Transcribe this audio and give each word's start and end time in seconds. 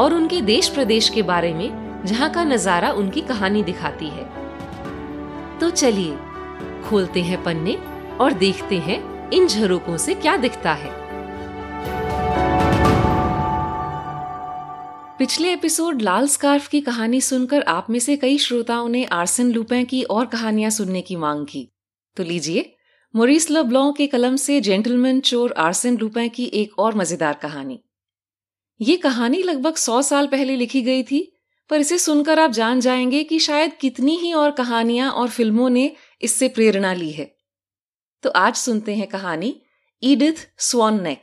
और 0.00 0.14
उनके 0.14 0.40
देश 0.40 0.68
प्रदेश 0.68 1.08
के 1.08 1.22
बारे 1.22 1.52
में, 1.54 2.04
जहाँ 2.06 2.30
का 2.30 2.44
नज़ारा 2.44 2.90
उनकी 2.92 3.20
कहानी 3.20 3.62
दिखाती 3.62 4.08
है। 4.08 4.24
तो 5.58 5.70
चलिए, 5.70 6.16
खोलते 6.84 7.22
हैं 7.22 7.42
पन्ने 7.44 7.76
और 8.20 8.32
देखते 8.32 8.78
हैं 8.78 8.98
इन 9.30 9.46
झरोकों 9.46 9.96
से 9.96 10.14
क्या 10.14 10.36
दिखता 10.36 10.72
है। 10.72 10.98
पिछले 15.18 15.52
एपिसोड 15.52 16.02
लाल 16.02 16.26
स्कार्फ 16.26 16.68
की 16.68 16.80
कहानी 16.80 17.20
सुनकर 17.20 17.62
आप 17.62 17.90
में 17.90 17.98
से 17.98 18.16
कई 18.16 18.38
श्रोताओं 18.38 18.88
ने 18.88 19.04
आर्सन 19.04 19.50
लुपे 19.52 19.82
की 19.84 20.02
और 20.02 20.26
कहानियाँ 20.26 20.70
सुनने 20.70 21.00
की 21.00 21.16
मांग 21.16 21.44
की। 21.46 21.66
तो 22.16 22.22
लीजिए, 22.22 22.72
मोरिस 23.14 23.50
लब्लॉ 23.50 23.90
के 23.92 24.06
कलम 24.06 24.36
से 24.36 24.60
जेंटलमैन 24.60 25.20
चोर 25.20 25.54
आर्सन 25.58 25.96
लुपे 25.96 26.28
की 26.28 26.44
एक 26.54 26.78
और 26.78 26.94
मज़ेदार 26.94 27.34
कहानी। 27.34 27.80
ये 28.82 28.96
कहानी 28.96 29.42
लगभग 29.42 29.74
सौ 29.74 30.02
साल 30.02 30.26
पहले 30.26 30.56
लिखी 30.56 30.82
गई 30.82 31.02
थी, 31.02 31.40
पर 31.70 31.80
इसे 31.80 31.98
सुनकर 31.98 32.38
आप 32.38 32.50
जान 32.50 32.80
जाएँगे 32.80 33.24
कि 33.24 33.38
शायद 33.38 33.72
कितनी 33.80 34.16
ही 34.16 34.32
और 34.32 34.50
कहानियाँ 34.50 35.10
और 35.10 35.28
फ़िल्मों 35.28 35.70
ने 35.70 35.96
इससे 36.22 36.48
प्रेरणा 36.48 36.92
ली 36.92 37.10
है। 37.10 37.36
तो 38.22 38.30
आज 38.30 38.54
सुनते 38.54 38.94
हैं 38.94 39.06
कहानी 39.06 39.62
ईडिथ 40.02 40.32
स्वॉन 40.58 41.16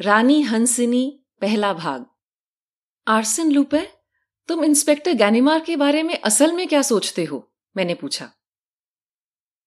रानी 0.00 0.42
हंसिनी, 0.42 1.24
पहला 1.40 1.72
भाग। 1.72 2.06
आर्सन 3.08 3.50
लुपे, 3.50 3.88
तुम 4.48 4.64
इंस्पेक्टर 4.64 5.12
गैनिमार 5.12 5.60
के 5.60 5.76
बारे 5.76 6.02
में 6.02 6.20
असल 6.20 6.52
में 6.52 6.68
क्या 6.68 6.82
सोचते 6.82 7.24
हो? 7.24 7.52
मैंने 7.76 7.94
पूछा। 7.94 8.30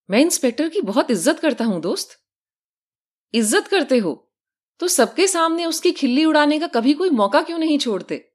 मैं 0.09 0.19
इंस्पेक्टर 0.19 0.69
की 0.69 0.81
बहुत 0.81 1.11
इज़्ज़त 1.11 1.39
करता 1.39 1.65
हूँ, 1.65 1.81
दोस्त। 1.81 2.19
इज़्ज़त 3.33 3.67
करते 3.67 3.97
हो? 3.97 4.31
तो 4.79 4.87
सबके 4.87 5.27
सामने 5.27 5.65
उसकी 5.65 5.91
खिल्ली 5.91 6.25
उड़ाने 6.25 6.59
का 6.59 6.67
कभी 6.67 6.93
कोई 6.93 7.09
मौका 7.09 7.41
क्यों 7.41 7.57
नहीं 7.57 7.77
छोड़ते? 7.79 8.31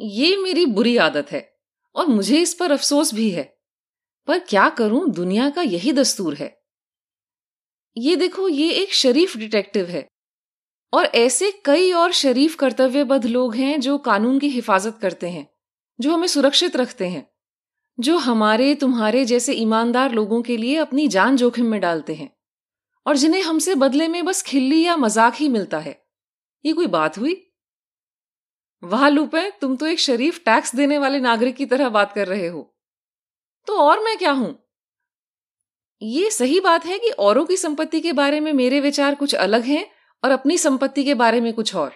ये 0.00 0.36
मेरी 0.36 0.66
बुरी 0.66 0.96
आदत 0.96 1.32
है, 1.32 1.58
और 1.94 2.06
मुझे 2.06 2.40
इस 2.40 2.54
पर 2.54 2.72
अफसोस 2.72 3.14
भी 3.14 3.30
है। 3.30 3.58
पर 4.26 4.38
क्या 4.38 4.68
करूँ, 4.68 5.10
दुनिया 5.10 5.50
का 5.50 5.62
यही 5.62 5.92
दस्तूर 5.92 6.34
है। 6.34 6.62
ये 7.98 8.16
देखो, 8.16 8.48
ये 8.48 8.70
एक 8.70 8.94
शरीफ 8.94 9.36
डिटेक्टिव 9.36 9.86
है, 9.86 10.08
और 10.92 11.04
ऐसे 11.04 11.62
कई 11.64 11.92
और 11.92 12.12
शरीफ 12.12 12.54
कर्तव्यबद्ध 12.54 13.26
लोग 13.26 13.54
हैं 13.54 13.80
जो 13.80 13.98
कानून 13.98 14.38
की 14.38 14.48
हिफाजत 14.48 14.98
करते 15.02 15.28
हैं, 15.28 15.48
जो 16.00 16.14
हमें 16.14 16.28
सुरक्षित 16.28 16.76
रखते 16.76 17.08
हैं। 17.08 17.29
जो 18.00 18.16
हमारे, 18.18 18.74
तुम्हारे 18.74 19.24
जैसे 19.24 19.52
ईमानदार 19.52 20.12
लोगों 20.12 20.42
के 20.42 20.56
लिए 20.56 20.76
अपनी 20.76 21.08
जान 21.08 21.36
जोखिम 21.36 21.66
में 21.66 21.80
डालते 21.80 22.14
हैं 22.14 22.30
और 23.06 23.16
जिन्हें 23.16 23.42
हमसे 23.42 23.74
बदले 23.74 24.08
में 24.08 24.24
बस 24.24 24.42
खिल्ली 24.42 24.82
या 24.82 24.96
मज़ाक 24.96 25.34
ही 25.34 25.48
मिलता 25.48 25.78
है। 25.78 26.02
ये 26.64 26.72
कोई 26.72 26.86
बात 26.86 27.18
हुई? 27.18 27.34
वाह, 28.82 29.08
लूपे, 29.08 29.50
तुम 29.50 29.76
तो 29.76 29.86
एक 29.86 30.00
शरीफ 30.00 30.38
टैक्स 30.44 30.74
देने 30.76 30.98
वाले 30.98 31.20
नागरिक 31.20 31.56
की 31.56 31.66
तरह 31.66 31.88
बात 31.88 32.12
कर 32.12 32.28
रहे 32.28 32.46
हो। 32.46 32.76
तो 33.66 33.76
और 33.76 34.00
मैं 34.00 34.16
क्या 34.18 34.32
हूँ? 34.32 34.66
ये 36.02 36.30
सही 36.30 36.60
बात 36.60 36.86
है 36.86 36.98
कि 36.98 37.10
औरों 37.10 37.44
की 37.44 37.56
संपत्ति 37.56 38.00
के 38.00 38.12
बारे 38.12 38.40
में 38.40 38.52
मेरे 38.52 38.80
विचार 38.80 39.14
कुछ 39.14 39.34
अलग 39.34 39.62
हैं 39.62 39.86
और 40.24 40.30
अपनी 40.30 40.58
संपत्ति 40.58 41.04
के 41.04 41.14
बारे 41.14 41.40
में 41.40 41.52
कुछ 41.52 41.74
और। 41.74 41.92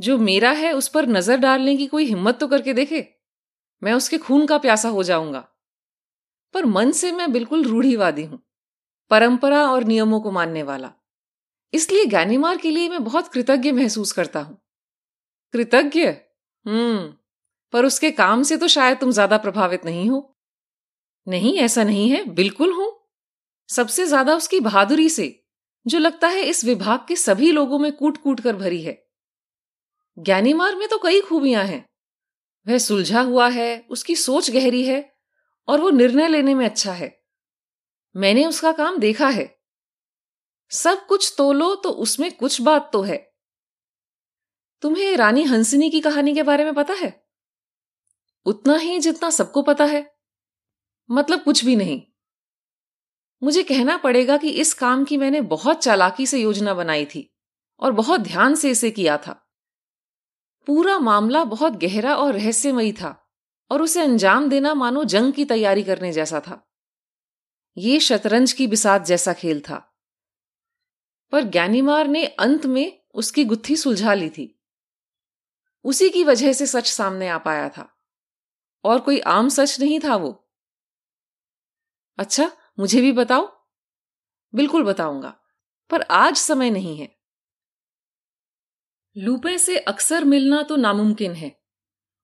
जो 0.00 0.18
मेरा 0.18 0.50
है 0.50 0.72
उस 0.72 0.88
पर 0.88 1.06
नज़र 1.06 1.36
डालने 1.36 1.76
की 1.76 1.86
कोई 1.86 2.04
हिम्मत 2.04 2.38
तो 2.40 2.46
करके 2.48 2.72
देखे? 2.72 3.17
मैं 3.82 3.92
उसके 3.92 4.18
खून 4.18 4.46
का 4.46 4.58
प्यासा 4.58 4.88
हो 4.88 5.02
जाऊँगा। 5.02 5.46
पर 6.54 6.64
मन 6.66 6.90
से 6.92 7.12
मैं 7.12 7.32
बिल्कुल 7.32 7.64
रूढ़ीवादी 7.64 8.24
हूँ, 8.24 8.38
परंपरा 9.10 9.62
और 9.70 9.84
नियमों 9.84 10.20
को 10.20 10.30
मानने 10.30 10.62
वाला। 10.62 10.92
इसलिए 11.72 12.04
गैनीमार 12.06 12.56
के 12.56 12.70
लिए 12.70 12.88
मैं 12.88 13.04
बहुत 13.04 13.28
कृतज्ञ 13.28 13.72
महसूस 13.72 14.12
करता 14.12 14.40
हूँ। 14.40 14.58
कृतज्ञ? 15.54 16.06
हम्म 16.66 17.12
पर 17.72 17.84
उसके 17.84 18.10
काम 18.10 18.42
से 18.42 18.56
तो 18.56 18.68
शायद 18.68 18.98
तुम 18.98 19.10
ज़्यादा 19.10 19.38
प्रभावित 19.38 19.84
नहीं 19.84 20.08
हो। 20.10 20.34
नहीं, 21.26 21.56
ऐसा 21.58 21.84
नहीं 21.84 22.08
है, 22.10 22.24
बिल्कुल 22.24 22.72
हूँ। 22.72 22.92
सबसे 23.68 24.06
ज़्यादा 24.06 24.34
उसकी 24.36 24.60
बहादुरी 24.60 25.08
से, 25.08 25.34
जो 25.86 25.98
लगता 25.98 26.28
है 26.28 26.42
इस 26.42 26.64
विभाग 26.64 27.04
के 27.08 27.16
सभी 27.16 27.50
लोगों 27.52 27.78
में 27.78 27.92
कूट 27.92 28.16
कूट 28.16 28.40
कर 28.40 28.56
भरी 28.56 28.82
है। 28.82 28.98
ज्ञानीमार 30.16 30.76
में 30.76 30.88
तो 30.88 30.98
कई 30.98 31.20
खूबियाँ 31.20 31.64
हैं। 31.64 31.84
वह 32.68 32.78
सुलझा 32.78 33.20
हुआ 33.20 33.48
है, 33.48 33.86
उसकी 33.90 34.16
सोच 34.16 34.50
गहरी 34.50 34.84
है 34.86 35.16
और 35.68 35.80
वो 35.80 35.90
निर्णय 35.90 36.28
लेने 36.28 36.54
में 36.54 36.66
अच्छा 36.66 36.92
है। 36.92 37.24
मैंने 38.16 38.46
उसका 38.46 38.72
काम 38.72 38.98
देखा 38.98 39.28
है। 39.28 39.58
सब 40.70 41.06
कुछ 41.06 41.34
तोलो 41.38 41.74
तो 41.74 41.90
उसमें 41.90 42.32
कुछ 42.32 42.60
बात 42.60 42.90
तो 42.92 43.02
है। 43.02 43.34
तुम्हें 44.82 45.16
रानी 45.16 45.42
हंसिनी 45.42 45.90
की 45.90 46.00
कहानी 46.00 46.34
के 46.34 46.42
बारे 46.42 46.64
में 46.64 46.74
पता 46.74 46.94
है? 46.94 47.26
उतना 48.46 48.76
ही 48.76 48.98
जितना 48.98 49.30
सबको 49.30 49.62
पता 49.62 49.84
है। 49.84 50.14
मतलब 51.10 51.42
कुछ 51.42 51.64
भी 51.64 51.76
नहीं। 51.76 52.02
मुझे 53.42 53.62
कहना 53.62 53.96
पड़ेगा 53.96 54.36
कि 54.36 54.50
इस 54.50 54.74
काम 54.74 55.04
की 55.04 55.16
मैंने 55.16 55.40
बहुत 55.40 55.82
चालाकी 55.82 56.26
से 56.26 56.38
योजना 56.38 56.74
बनाई 56.74 57.04
थी 57.04 57.34
और 57.80 57.92
बहुत 57.92 58.20
ध्यान 58.20 58.54
से 58.54 58.70
इसे 58.70 58.90
किया 58.90 59.16
था। 59.16 59.47
पूरा 60.68 60.98
मामला 60.98 61.44
बहुत 61.44 61.72
गहरा 61.72 62.16
और 62.16 62.34
रहस्यमयी 62.34 62.92
था 62.92 63.32
और 63.70 63.82
उसे 63.82 64.02
अंजाम 64.02 64.48
देना 64.48 64.74
मानो 64.74 65.04
जंग 65.04 65.32
की 65.32 65.44
तैयारी 65.44 65.82
करने 65.82 66.12
जैसा 66.12 66.40
था। 66.40 66.72
ये 67.76 68.00
शतरंज 68.00 68.52
की 68.52 68.66
बिसात 68.66 69.04
जैसा 69.04 69.32
खेल 69.32 69.60
था। 69.60 69.98
पर 71.32 71.42
ज्ञानीमार 71.42 72.08
ने 72.08 72.26
अंत 72.26 72.66
में 72.66 73.02
उसकी 73.14 73.44
गुत्थी 73.44 73.76
सुलझा 73.76 74.14
ली 74.14 74.30
थी। 74.30 74.64
उसी 75.84 76.10
की 76.10 76.24
वजह 76.24 76.52
से 76.52 76.66
सच 76.66 76.86
सामने 76.86 77.28
आ 77.28 77.38
पाया 77.38 77.68
था। 77.68 77.98
और 78.84 79.00
कोई 79.00 79.20
आम 79.20 79.48
सच 79.48 79.80
नहीं 79.80 80.00
था 80.04 80.16
वो। 80.16 80.52
अच्छा 82.18 82.52
मुझे 82.78 83.00
भी 83.00 83.12
बताओ? 83.12 83.64
बिल्कुल 84.54 84.84
बताऊँगा, 84.84 85.40
पर 85.90 86.02
आज 86.02 86.36
समय 86.36 86.70
नहीं 86.70 86.98
है। 86.98 87.17
लूपे 89.16 89.56
से 89.58 89.78
अक्सर 89.78 90.24
मिलना 90.24 90.62
तो 90.62 90.76
नामुमकिन 90.76 91.32
है, 91.32 91.52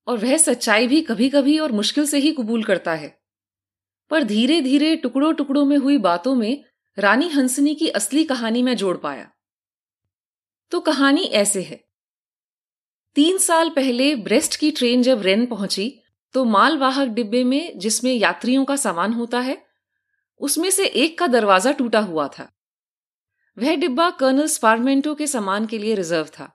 और 0.07 0.19
वह 0.19 0.37
सच्चाई 0.37 0.87
भी 0.87 1.01
कभी 1.03 1.29
कभी 1.29 1.59
और 1.59 1.73
मुश्किल 1.73 2.07
से 2.07 2.19
ही 2.19 2.33
कबूल 2.33 2.65
करता 2.65 2.95
है। 2.95 3.09
पर 4.11 4.25
धीरे 4.25 4.61
धीरे 4.61 4.95
टुकड़ों 4.97 5.33
टुकड़ों 5.35 5.65
में 5.65 5.77
हुई 5.77 5.99
बातों 5.99 6.35
में 6.35 6.65
रानी 6.99 7.29
हंसनी 7.29 7.75
की 7.75 7.89
असली 7.91 8.25
कहानी 8.25 8.63
में 8.63 8.77
जोड़ 8.77 8.97
पाया। 8.97 9.31
तो 10.73 10.81
कहानी 10.81 11.23
ऐसे 11.35 11.63
है। 11.63 11.83
तीन 13.17 13.39
साल 13.39 13.71
पहले 13.71 14.15
ब्रेस्ट 14.17 14.57
की 14.57 14.71
ट्रेन 14.71 15.03
जब 15.03 15.23
रेन 15.23 15.47
पहुँची 15.47 15.93
तो 16.35 16.45
मालवाहक 16.45 17.09
डिब्बे 17.09 17.43
में, 17.45 17.79
जिसमें 17.79 18.13
यात्रियों 18.13 18.65
का 18.65 18.77
सामान 18.77 19.13
होता 19.13 19.41
है, 19.41 19.57
उसमें 20.41 20.71
से 20.71 20.87
एक 20.87 21.19
का 21.19 21.27
दरवाज़ा 21.27 21.73
टूटा 21.73 22.01
हुआ 22.01 22.27
था। 22.29 22.51
वह 23.57 23.77
डिब्बा 23.77 24.09
कर्नल 24.11 24.47
स्पारमेंटो 24.47 25.15
के 25.15 25.27
सामान 25.27 25.67
के 25.67 25.79
लिए 25.79 25.95
रिज़र्व 25.95 26.27
था। 26.29 26.51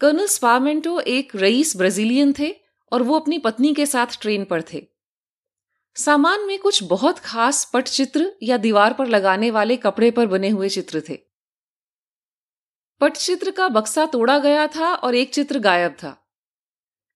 कर्नल 0.00 0.26
स्पारमेंटो 0.26 1.00
एक 1.00 1.36
रईस 1.36 1.76
ब्राजीलियन 1.76 2.34
थे 2.38 2.54
और 2.92 3.02
वो 3.02 3.18
अपनी 3.20 3.38
पत्नी 3.38 3.74
के 3.74 3.86
साथ 3.86 4.06
ट्रेन 4.20 4.44
पर 4.44 4.62
थे। 4.62 4.86
सामान 5.94 6.46
में 6.46 6.58
कुछ 6.58 6.82
बहुत 6.82 7.18
खास 7.18 7.70
पटचित्र 7.74 8.32
या 8.42 8.56
दीवार 8.56 8.92
पर 8.92 9.06
लगाने 9.06 9.50
वाले 9.50 9.76
कपड़े 9.76 10.10
पर 10.10 10.26
बने 10.26 10.48
हुए 10.48 10.68
चित्र 10.68 11.02
थे। 11.08 11.18
पटचित्र 13.00 13.50
का 13.50 13.68
बक्सा 13.68 14.06
तोड़ा 14.06 14.38
गया 14.38 14.66
था 14.66 14.94
और 14.94 15.14
एक 15.14 15.34
चित्र 15.34 15.58
गायब 15.58 15.92
था। 15.92 16.30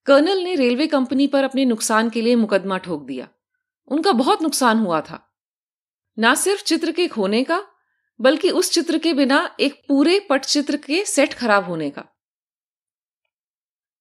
कर्नल 0.06 0.38
ने 0.38 0.55
रेलवे 0.55 0.87
कंपनी 0.87 1.26
पर 1.26 1.44
अपने 1.44 1.64
नुकसान 1.64 2.11
के 2.11 2.20
लिए 2.20 2.37
मुकदमा 2.37 2.78
ठोक 2.78 3.05
दिया। 3.05 3.28
उनका 3.88 4.12
बहुत 4.12 4.43
नुकसान 4.43 4.78
हुआ 4.78 5.00
था। 5.00 5.37
ना 6.19 6.35
सिर्फ़ 6.35 6.62
चित्र 6.62 6.93
के 6.93 7.08
खोने 7.08 7.44
का, 7.44 7.64
बल्कि 8.20 8.50
उस 8.50 8.70
चित्र 8.70 8.99
के 8.99 9.12
बिना 9.12 9.56
एक 9.61 9.82
पूरे 9.88 10.20
पटचित्र 10.20 10.76
के 10.76 11.05
सेट 11.05 11.35
खराब 11.35 11.64
होने 11.64 11.90
का। 11.90 12.05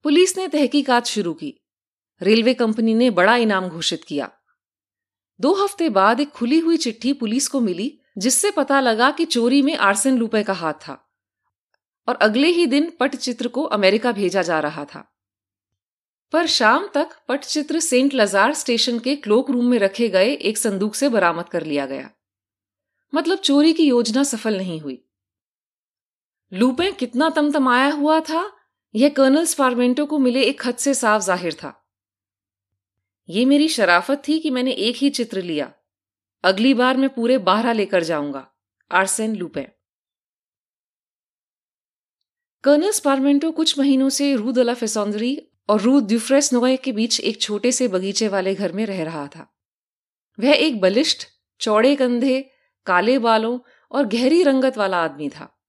पुलिस 0.03 0.38
ने 0.38 0.48
तहकीकात 0.48 1.06
शुरू 1.06 1.33
की। 1.33 1.62
रेलवे 2.21 2.53
कंपनी 2.53 2.94
ने 2.94 3.09
बड़ा 3.09 3.36
इनाम 3.36 3.69
घोषित 3.69 4.03
किया। 4.03 4.31
दो 5.42 5.63
हफ़्ते 5.63 5.89
बाद 5.89 6.19
एक 6.19 6.30
खुली 6.30 6.59
हुई 6.59 6.77
चिट्ठी 6.77 7.13
पुलिस 7.13 7.48
को 7.48 7.59
मिली, 7.59 8.00
जिससे 8.18 8.51
पता 8.51 8.80
लगा 8.80 9.12
कि 9.12 9.25
चोरी 9.25 9.62
में 9.62 9.77
आर्सेन 9.77 10.18
लुपे 10.18 10.44
का 10.44 10.53
हाथ 10.53 10.74
था 10.74 11.12
और 12.07 12.15
अगले 12.15 12.48
ही 12.48 12.65
दिन 12.65 12.94
पटचित्र 13.00 13.48
को 13.48 13.63
अमेरिका 13.63 14.12
भेजा 14.12 14.42
जा 14.42 14.59
रहा 14.59 14.86
था। 14.86 15.15
पर 16.31 16.48
शाम 16.48 16.89
तक 16.94 17.09
पटचित्र 17.27 17.80
सेंट 17.80 18.13
लजार 18.13 18.53
स्टेशन 18.53 19.00
के 19.00 19.15
क्लोक 19.15 19.51
रूम 19.51 19.65
में 19.65 19.80
रखे 19.80 20.09
गए 20.09 20.33
एक 20.33 20.57
संदूक 20.57 20.95
से 20.95 21.09
बरामद 21.09 21.50
कर 21.50 21.65
लिया 21.65 21.86
गया। 21.86 22.09
मतलब 23.15 23.38
चोरी 23.38 23.74
की 23.74 23.83
योजना 23.83 24.24
सफल 24.24 24.57
नहीं 24.57 24.81
हुई। 24.81 25.06
लूपे 26.53 26.92
कितना 26.92 27.30
तमतमाया 27.30 27.92
हुआ 27.92 28.19
था 28.19 28.57
यह 28.95 29.09
कर्नल 29.09 29.45
स्पारमेंटो 29.45 30.05
को 30.05 30.19
मिले 30.19 30.41
एक 30.43 30.61
खत 30.61 30.79
से 30.79 30.93
साफ़ 30.93 31.21
ज़ाहिर 31.21 31.53
था। 31.53 31.88
यह 33.29 33.47
मेरी 33.47 33.67
शराफत 33.67 34.23
थी 34.27 34.39
कि 34.39 34.49
मैंने 34.49 34.71
एक 34.71 34.95
ही 34.95 35.09
चित्र 35.09 35.41
लिया। 35.41 35.73
अगली 36.43 36.73
बार 36.73 36.97
मैं 36.97 37.09
पूरे 37.09 37.38
बारह 37.38 37.73
लेकर 37.73 38.03
जाऊँगा। 38.03 38.47
आर्सेन 38.91 39.35
लूपे। 39.35 39.67
कर्नल 42.63 42.91
स्पारमेंटो 42.91 43.51
कुछ 43.51 43.79
महीनों 43.79 44.09
से 44.09 44.35
रू 44.35 44.51
दला 44.51 44.73
फेसौंदरी 44.73 45.47
और 45.69 45.81
रू 45.81 46.01
द्यूफ्रेस 46.01 46.53
नोए 46.53 46.77
के 46.77 46.91
बीच 46.91 47.19
एक 47.19 47.41
छोटे 47.41 47.71
से 47.71 47.88
बगीचे 47.88 48.27
वाले 48.27 48.55
घर 48.55 48.71
में 48.71 48.85
रह 48.85 49.03
रहा 49.03 49.27
था। 49.27 49.47
वह 50.39 50.51
एक 50.51 50.81
बलिष्ठ, 50.81 51.27
चौड़े 51.59 51.95
कंधे, 51.95 52.51
काले 52.85 53.19
बालों 53.19 53.59
और 53.91 54.05
गहरी 54.05 54.43
रंगत 54.43 54.77
वाला 54.77 54.97
आदमी 54.97 55.29
था। 55.29 55.61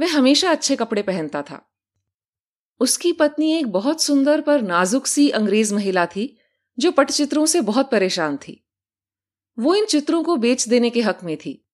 वह 0.00 0.16
हमेशा 0.16 0.50
अच्छे 0.50 0.76
कपड़े 0.76 1.02
पहनता 1.02 1.42
था। 1.42 1.62
उसकी 2.80 3.12
पत्नी 3.12 3.52
एक 3.52 3.66
बहुत 3.66 4.02
सुंदर 4.02 4.40
पर 4.40 4.62
नाजुक 4.62 5.06
सी 5.06 5.30
अंग्रेज़ 5.30 5.74
महिला 5.74 6.06
थी, 6.06 6.38
जो 6.78 6.90
पटचित्रों 6.90 7.46
से 7.46 7.60
बहुत 7.60 7.90
परेशान 7.90 8.36
थी। 8.36 8.66
वो 9.58 9.74
इन 9.74 9.84
चित्रों 9.84 10.22
को 10.24 10.36
बेच 10.36 10.68
देने 10.68 10.90
के 10.90 11.00
हक 11.00 11.24
में 11.24 11.36
थी, 11.36 11.68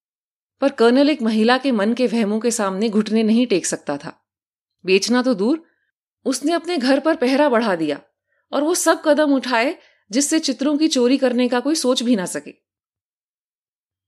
पर 0.61 0.69
कर्नल 0.69 1.09
एक 1.09 1.21
महिला 1.21 1.57
के 1.57 1.71
मन 1.71 1.93
के 1.93 2.07
वहमों 2.07 2.39
के 2.39 2.51
सामने 2.51 2.89
घुटने 2.89 3.23
नहीं 3.23 3.47
टेक 3.47 3.65
सकता 3.65 3.97
था। 3.97 4.27
बेचना 4.85 5.21
तो 5.21 5.33
दूर, 5.33 5.63
उसने 6.25 6.53
अपने 6.53 6.77
घर 6.77 6.99
पर 6.99 7.15
पहरा 7.15 7.49
बढ़ा 7.49 7.75
दिया, 7.75 8.01
और 8.51 8.63
वो 8.63 8.75
सब 8.75 9.01
कदम 9.05 9.33
उठाए, 9.33 9.75
जिससे 10.11 10.39
चित्रों 10.39 10.77
की 10.77 10.87
चोरी 10.87 11.17
करने 11.17 11.47
का 11.49 11.59
कोई 11.59 11.75
सोच 11.75 12.03
भी 12.03 12.15
ना 12.15 12.25
सके। 12.25 12.53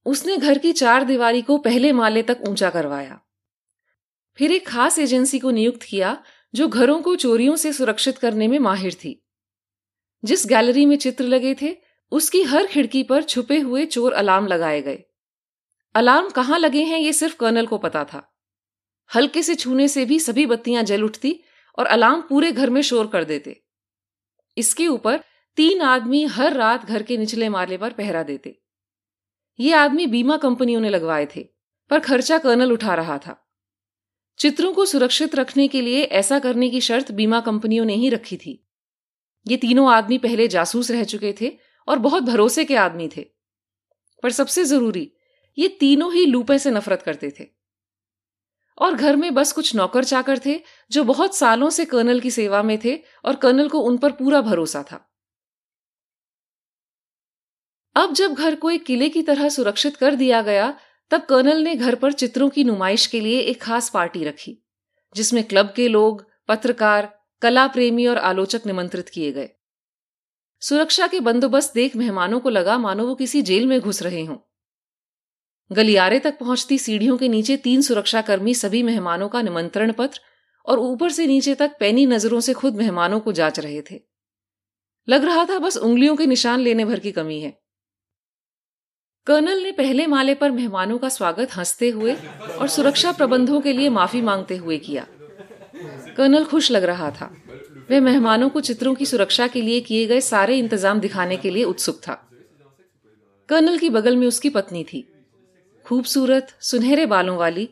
उसने 0.06 0.38
घर 0.38 0.58
की 0.58 0.72
चार 0.72 1.04
दीवारी 1.04 1.42
को 1.42 1.58
पहले 1.58 1.92
माले 1.92 2.24
तक 2.24 2.38
ऊँचा 2.48 2.70
करवाया। 2.70 3.20
फिर 4.38 4.52
एक 4.52 4.68
खास 4.68 5.00
एजेंसी 5.00 5.40
को 5.40 5.52
नियुक्त 5.52 5.84
किया 5.84 6.24
जो 6.56 6.68
घरों 6.68 7.02
को 7.02 7.16
चोरियों 7.16 7.56
से 7.56 7.74
सुरक्षित 7.74 8.18
करने 8.18 8.48
में 8.48 8.60
माहिर 8.60 8.94
थी। 8.94 9.26
जिस 10.26 10.46
गैलरी 10.46 10.86
में 10.86 10.98
चित्र 10.98 11.24
लगे 11.24 11.56
थे, 11.62 11.78
उसकी 12.12 12.44
हर 12.44 12.68
खिड़की 12.68 13.04
पर 13.04 13.24
छुपे 13.24 13.60
हुए 13.60 13.86
चोर 13.86 14.14
अलार्म 14.14 14.48
लगाए 14.48 14.82
गए। 14.82 15.04
अलार्म 15.96 16.30
कहाँ 16.30 16.60
लगे 16.60 16.84
हैं 16.84 17.00
ये 17.00 17.14
सिर्फ़ 17.14 17.38
कर्नल 17.38 17.66
को 17.66 17.78
पता 17.78 18.04
था। 18.04 18.38
हल्के 19.16 19.44
से 19.44 19.56
छूने 19.56 19.88
से 19.88 20.06
भी 20.06 20.20
सभी 20.20 20.46
बत्तियाँ 20.46 20.84
जल 20.84 21.04
उठती 21.04 21.40
और 21.78 21.86
अलार्म 21.86 22.22
पूरे 22.22 22.52
घर 22.52 22.70
में 22.70 22.82
शोर 22.82 23.08
कर 23.08 23.24
देते। 23.24 23.64
इसके 24.58 24.88
ऊपर 24.88 25.24
तीन 25.56 25.82
आदमी 25.82 26.26
हर 26.26 26.54
रात 26.54 26.86
घर 26.86 27.04
के 27.04 27.18
निचले 27.18 27.50
माले 27.50 27.78
पर 27.78 27.94
पहरा 27.94 28.24
देते। 28.24 28.62
ये 29.60 29.74
आदमी 29.74 30.08
बीमा 30.08 30.38
कंपनियों 30.38 30.82
ने 30.82 30.90
लगवाए 30.90 31.28
थे, 31.36 31.48
पर 31.90 32.00
खर्चा 32.00 32.38
कर्नल 32.38 32.72
उठा 32.72 32.96
रहा 32.96 33.18
था। 33.18 33.45
चित्रों 34.38 34.74
को 34.74 34.86
सुरक्षित 34.86 35.36
रखने 35.36 35.68
के 35.68 35.82
लिए 35.82 36.04
ऐसा 36.04 36.40
करने 36.40 36.70
की 36.70 36.82
शर्त 36.82 37.12
बीमा 37.12 37.40
कंपनियों 37.40 37.86
ने 37.86 37.94
ही 37.94 38.10
रखी 38.10 38.38
थी। 38.38 38.68
ये 39.48 39.58
तीनों 39.58 39.94
आदमी 39.94 40.18
पहले 40.18 40.48
जासूस 40.48 40.92
रह 40.92 41.04
चुके 41.04 41.36
थे 41.42 41.58
और 41.88 42.00
बहुत 42.00 42.24
भरोसे 42.24 42.66
के 42.66 42.76
आदमी 42.76 43.10
थे। 43.18 43.26
पर 44.24 44.32
सबसे 44.32 44.64
ज़रूरी, 44.64 45.12
ये 45.58 45.68
तीनों 45.68 46.14
ही 46.14 46.26
लूपे 46.26 46.60
से 46.60 46.72
नफरत 46.72 47.02
करते 47.02 47.34
थे। 47.40 47.46
और 48.78 48.96
घर 48.96 49.16
में 49.16 49.34
बस 49.34 49.52
कुछ 49.52 49.76
नौकर 49.76 50.04
चाकर 50.04 50.40
थे 50.46 50.60
जो 50.92 51.04
बहुत 51.04 51.36
सालों 51.36 51.70
से 51.70 51.86
कर्नल 51.86 52.20
की 52.20 52.32
सेवा 52.32 52.64
में 52.64 52.80
थे 52.86 53.00
और 53.26 53.36
कर्नल 53.36 53.70
को 53.70 53.80
उन 53.80 53.98
पर 53.98 54.12
पूरा 54.12 54.42
भरोसा 54.42 54.84
था। 54.84 55.12
अब 57.96 58.14
जब 58.14 58.34
घर 58.34 58.56
को 58.56 58.72
एक 58.72 58.86
किले 58.86 59.10
की 59.10 59.22
तरह 59.22 59.50
सुरक्षित 59.50 59.96
कर 59.96 60.16
दिया 60.16 60.42
गया 60.42 60.78
तब 61.10 61.22
कर्नल 61.22 61.58
ने 61.58 61.76
घर 61.76 61.96
पर 61.96 62.12
चित्रों 62.12 62.50
की 62.50 62.64
नुमाइश 62.64 63.08
के 63.08 63.20
लिए 63.20 63.40
एक 63.40 63.62
खास 63.62 63.90
पार्टी 63.90 64.24
रखी, 64.24 64.66
जिसमें 65.16 65.44
क्लब 65.44 65.74
के 65.76 65.88
लोग, 65.88 66.26
पत्रकार 66.48 67.20
कला 67.42 67.68
प्रेमी 67.68 68.08
और 68.08 68.18
आलोचक 68.18 68.62
निमंत्रित 68.66 69.10
किए 69.10 69.32
गए। 69.32 69.50
सुरक्षा 70.60 71.08
के 71.08 71.20
बंदोबस्त 71.20 71.74
देख 71.74 71.96
मेहमानों 71.96 72.40
को 72.40 72.50
लगा 72.50 72.78
मानो 72.78 73.08
वो 73.08 73.16
किसी 73.16 73.42
जेल 73.42 73.66
में 73.66 73.80
घुस 73.80 74.04
रहे 74.04 74.26
हों। 74.26 74.38
गलियारे 75.72 76.20
तक 76.20 76.40
पहुँचती 76.40 76.78
सीढ़ियों 76.78 77.18
के 77.18 77.28
नीचे 77.28 77.58
तीन 77.58 77.82
सुरक्षाकर्मी 77.82 78.54
सभी 78.54 78.84
मेहमानों 78.84 79.30
का 79.30 79.42
निमंत्रण 79.42 79.92
पत्र 79.92 80.20
और 80.66 80.80
ऊपर 80.80 81.12
से 81.12 81.28
नीचे 81.28 81.56
तक 81.56 81.72
पैनी 81.80 82.06
नज़रों 82.06 82.40
से 82.40 82.54
खुद 82.54 82.76
मेहमानों 82.76 83.20
को 83.20 83.32
जाँच 83.32 83.60
रहे 83.60 83.82
थे। 83.82 84.02
लग 85.10 85.26
रहा 85.26 85.46
था 85.46 85.60
बस 85.60 85.78
उंगलियों 85.78 86.16
के 86.16 86.26
निशान 86.26 86.60
लेने 86.60 86.86
भर 86.86 87.00
की 87.00 87.12
कमी 87.12 87.40
है। 87.42 87.65
कर्नल 89.28 89.64
ने 89.64 89.72
पहले 89.72 90.08
माले 90.08 90.34
पर 90.34 90.52
मेहमानों 90.52 90.98
का 90.98 91.10
स्वागत 91.10 91.50
हँसते 91.56 91.90
हुए 91.90 92.16
और 92.60 92.68
सुरक्षा 92.68 93.12
प्रबंधों 93.12 93.62
के 93.62 93.74
लिए 93.74 93.90
माफ़ी 93.90 94.22
मांगते 94.22 94.58
हुए 94.58 94.78
किया। 94.78 95.08
कर्नल 96.18 96.44
खुश 96.46 96.72
लग 96.72 96.84
रहा 96.84 97.12
था। 97.12 97.38
वह 97.92 98.02
मेहमानों 98.02 98.50
को 98.50 98.62
चित्रों 98.62 98.96
की 98.96 99.06
सुरक्षा 99.06 99.48
के 99.48 99.62
लिए 99.62 99.80
किए 99.82 100.06
गए 100.08 100.22
सारे 100.22 100.58
इंतज़ाम 100.58 101.00
दिखाने 101.00 101.38
के 101.38 101.50
लिए 101.50 101.64
उत्सुक 101.64 101.96
था। 101.96 102.30
कर्नल 103.50 103.78
की 103.78 103.90
बगल 103.90 104.16
में 104.16 104.28
उसकी 104.28 104.50
पत्नी 104.50 104.84
थी। 104.84 105.08
खूबसूरत, 105.86 106.48
सुनहरे 106.62 107.06
बालों 107.06 107.38
वाली, 107.38 107.70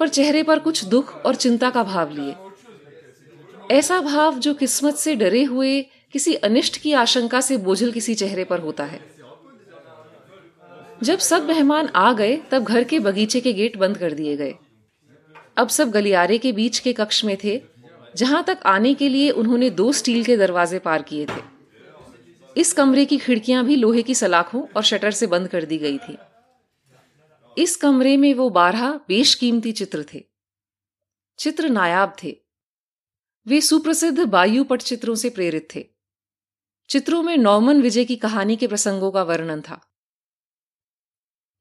पर 0.00 0.08
चेहरे 0.08 0.42
पर 0.42 0.58
कुछ 0.58 0.84
दुख 0.84 1.26
और 1.26 1.34
चिंता 1.34 1.70
का 1.70 1.82
भाव 1.82 2.10
लिए। 2.10 2.34
ऐसा 3.70 4.00
भाव 4.00 4.38
जो 4.38 4.54
किस्मत 4.54 4.94
से 4.94 5.16
डरे 5.16 5.44
हुए 5.44 5.82
किसी 6.12 6.34
अनिष्ट 6.34 6.76
की 6.76 6.92
आशंका 6.92 7.40
से 7.40 7.56
बोझल 7.56 7.92
किसी 7.92 8.14
चेहरे 8.14 8.44
पर 8.44 8.60
होता 8.60 8.84
है। 8.84 9.13
जब 11.04 11.18
सब 11.18 11.46
मेहमान 11.46 11.88
आ 11.88 12.12
गए, 12.12 12.36
तब 12.36 12.64
घर 12.64 12.84
के 12.84 12.98
बगीचे 12.98 13.40
के 13.40 13.52
गेट 13.52 13.76
बंद 13.76 13.98
कर 13.98 14.12
दिए 14.12 14.36
गए। 14.36 14.54
अब 15.56 15.68
सब 15.68 15.90
गलियारे 15.90 16.38
के 16.38 16.52
बीच 16.52 16.78
के 16.78 16.92
कक्ष 16.92 17.24
में 17.24 17.36
थे, 17.44 17.62
जहाँ 18.16 18.44
तक 18.44 18.58
आने 18.66 18.94
के 18.94 19.08
लिए 19.08 19.30
उन्होंने 19.30 19.70
दो 19.70 19.92
स्टील 19.92 20.24
के 20.24 20.36
दरवाजे 20.36 20.78
पार 20.78 21.02
किए 21.02 21.26
थे। 21.26 21.42
इस 22.56 22.72
कमरे 22.72 23.04
की 23.04 23.18
खिड़कियाँ 23.18 23.64
भी 23.64 23.76
लोहे 23.76 24.02
की 24.02 24.14
सलाखों 24.14 24.66
और 24.76 24.82
शटर 24.82 25.10
से 25.10 25.26
बंद 25.26 25.48
कर 25.48 25.64
दी 25.64 25.78
गई 25.78 25.98
थी। 25.98 26.18
इस 27.58 27.76
कमरे 27.76 28.16
में 28.16 28.34
वो 28.34 28.50
बारह 28.50 29.00
बेशकीमती 29.08 29.72
चित्र 29.72 30.06
थे। 30.14 30.24
चित्र 31.38 31.68
नायाब 31.68 32.16
थे। 32.24 32.36
वे 33.46 33.60
सुप्रसिद्ध 33.60 34.20
बायु 34.20 34.64
पटचित्रों 34.64 35.14
से 35.14 35.30
प्रेरित 35.30 35.68
थे। 35.74 35.88
चित्रों 36.88 37.22
में 37.22 37.36
नॉर्मन 37.36 37.82
विजय 37.82 38.04
की 38.04 38.16
कहानी 38.16 38.56
के 38.56 38.66
प्रसंगों 38.66 39.10
का 39.10 39.22
वर्णन 39.22 39.60
था। 39.60 39.90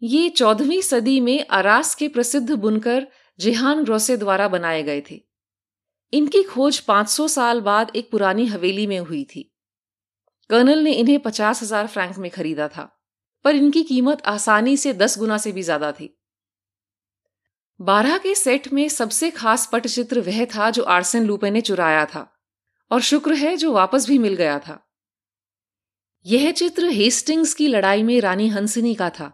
ये 0.03 0.29
चौदहवीं 0.29 0.81
सदी 0.81 1.19
में 1.19 1.45
अरास 1.47 1.93
के 1.95 2.07
प्रसिद्ध 2.07 2.51
बुनकर 2.51 3.05
जेहान 3.39 3.83
ग्रोसे 3.83 4.15
द्वारा 4.17 4.47
बनाए 4.47 4.81
गए 4.83 5.01
थे। 5.11 5.21
इनकी 6.13 6.41
खोज 6.43 6.79
500 6.79 7.27
साल 7.27 7.61
बाद 7.61 7.91
एक 7.95 8.09
पुरानी 8.11 8.45
हवेली 8.45 8.87
में 8.87 8.99
हुई 8.99 9.23
थी। 9.25 9.43
कर्नल 10.49 10.79
ने 10.79 10.91
इन्हें 10.93 11.19
पचास 11.19 11.61
हज़ार 11.63 11.87
फ्रैंक 11.87 12.17
में 12.17 12.29
खरीदा 12.31 12.67
था, 12.67 12.83
पर 13.45 13.55
इनकी 13.55 13.83
कीमत 13.83 14.21
आसानी 14.25 14.75
से 14.77 14.93
दस 14.93 15.17
गुना 15.17 15.37
से 15.37 15.51
भी 15.51 15.61
ज़्यादा 15.61 15.91
थी। 15.91 16.09
बारह 17.79 18.17
के 18.17 18.33
सेट 18.35 18.71
में 18.73 18.87
सबसे 18.89 19.29
खास 19.31 19.65
पटचित्र 19.71 20.19
वह 20.19 20.43
था 20.45 20.69
जो 20.69 20.83
आर्सेन 20.83 21.25
लूपे 21.25 21.51
ने 21.51 21.61
चुराया 21.61 22.05
था, 22.05 22.27
और 22.91 23.01
शुक्र 23.01 23.33
है 23.33 23.55
जो 23.57 23.71
वापस 23.71 24.07
भी 24.07 24.17
मिल 24.17 24.35
गया 24.35 24.59
था। 24.59 24.79
यह 26.25 26.51
चित्र 26.51 26.89
हेस्टिंग्स 26.89 27.53
की 27.53 27.67
लड़ाई 27.67 28.03
में 28.03 28.19
रानी 28.21 28.47
हंसिनी 28.47 28.93
का 28.95 29.09
था 29.09 29.31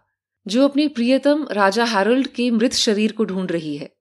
जो 0.48 0.68
अपने 0.68 0.88
प्रियतम 0.88 1.48
राजा 1.52 1.86
हैरोल्ड 1.86 2.28
के 2.28 2.52
मृत 2.52 2.74
शरीर 2.74 3.12
को 3.12 3.26
ढूंढ 3.26 3.52
रही 3.52 3.78
है। 3.78 3.98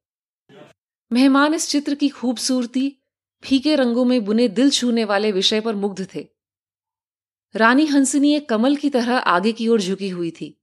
मेहमान 1.13 1.55
इस 1.55 1.69
चित्र 1.69 1.95
की 1.95 2.09
खूबसूरती, 2.09 2.97
फीके 3.45 3.77
रंगों 3.77 4.05
में 4.05 4.25
बुने 4.25 4.49
दिल 4.49 4.71
छूने 4.71 5.05
वाले 5.05 5.33
विषय 5.33 5.61
पर 5.61 5.75
मुग्ध 5.75 6.09
थे। 6.15 6.29
रानी 7.57 7.87
हंसनी 7.87 8.35
एक 8.35 8.49
कमल 8.49 8.77
की 8.77 8.91
तरह 8.91 9.19
आगे 9.19 9.53
की 9.53 9.69
ओर 9.69 9.81
झुकी 9.81 10.09
हुई 10.09 10.31
थी। 10.31 10.63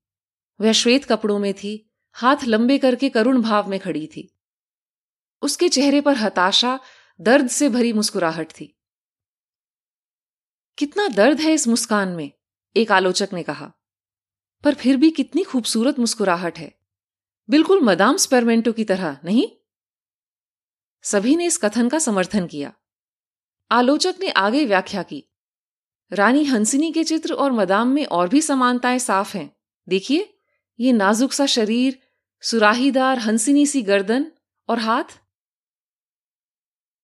वह 0.62 0.72
श्वेत 0.72 1.05
कपड़ों 1.05 1.39
में 1.39 1.53
थी, 1.53 1.91
हाथ 2.12 2.38
लंबे 2.44 2.77
करके 2.77 3.10
करुण 3.10 3.41
भाव 3.41 3.70
में 3.70 3.79
खड़ी 3.79 4.08
थी। 4.08 4.38
उसके 5.41 5.70
चेहरे 5.70 6.01
पर 6.01 6.15
हताशा, 6.15 6.79
दर्द 7.22 7.48
से 7.48 7.70
भरी 7.70 7.94
मुस्कुराहट 7.94 8.51
थी। 8.51 8.79
कितना 10.77 11.08
दर्द 11.08 11.39
है 11.39 11.53
इस 11.53 11.67
मुस्कान 11.67 12.08
में, 12.08 12.32
एक 12.77 12.91
आलोचक 12.91 13.29
ने 13.34 13.44
कहा। 13.44 13.74
पर 14.63 14.75
फिर 14.75 14.97
भी 14.97 15.12
कितनी 15.12 15.43
खूबसूरत 15.43 16.00
मुस्कुराहट 16.00 16.59
है। 16.59 16.79
बिल्कुल 17.50 17.79
मदाम 17.81 18.17
स्पेरमेंटो 18.17 18.71
की 18.71 18.83
तरह, 18.83 19.17
नहीं? 19.25 19.47
सभी 21.03 21.35
ने 21.35 21.45
इस 21.45 21.57
कथन 21.57 21.89
का 21.89 22.00
समर्थन 22.00 22.47
किया। 22.47 22.74
आलोचक 23.71 24.15
ने 24.19 24.29
आगे 24.29 24.65
व्याख्या 24.65 25.03
की। 25.03 25.25
रानी 26.13 26.43
हंसिनी 26.43 26.91
के 26.91 27.03
चित्र 27.03 27.33
और 27.33 27.51
मदाम 27.51 27.88
में 27.88 28.05
और 28.05 28.29
भी 28.29 28.41
समानताएँ 28.41 29.00
साफ़ 29.00 29.38
हैं। 29.38 29.55
देखिए, 29.89 30.38
ये 30.79 30.91
नाजुक 30.91 31.33
सा 31.33 31.45
शरीर, 31.45 32.00
सुराहीदार 32.41 33.19
हंसिनी 33.19 33.65
सी 33.65 33.81
गर्दन 33.81 34.31
और 34.69 34.79
हाथ। 34.79 35.21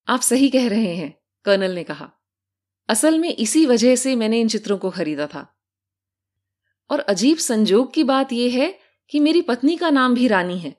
आप 0.07 0.19
सही 0.19 0.49
कह 0.49 0.69
रहे 0.69 0.95
हैं, 0.95 1.19
कर्नल 1.45 1.71
ने 1.71 1.83
कहा। 1.83 2.11
असल 2.89 3.19
में 3.19 3.35
इसी 3.35 3.65
वजह 3.65 3.95
से 3.95 4.15
मैंने 4.15 4.41
इन 4.41 4.47
चित्रों 4.47 4.77
को 4.77 4.89
खरीदा 4.89 5.27
था। 5.27 5.60
और 6.91 6.99
अजीब 6.99 7.37
संजोग 7.37 7.93
की 7.93 8.03
बात 8.03 8.33
यह 8.33 8.59
है 8.59 8.73
कि 9.11 9.19
मेरी 9.19 9.41
पत्नी 9.41 9.75
का 9.77 9.89
नाम 9.89 10.15
भी 10.15 10.27
रानी 10.27 10.57
है। 10.59 10.75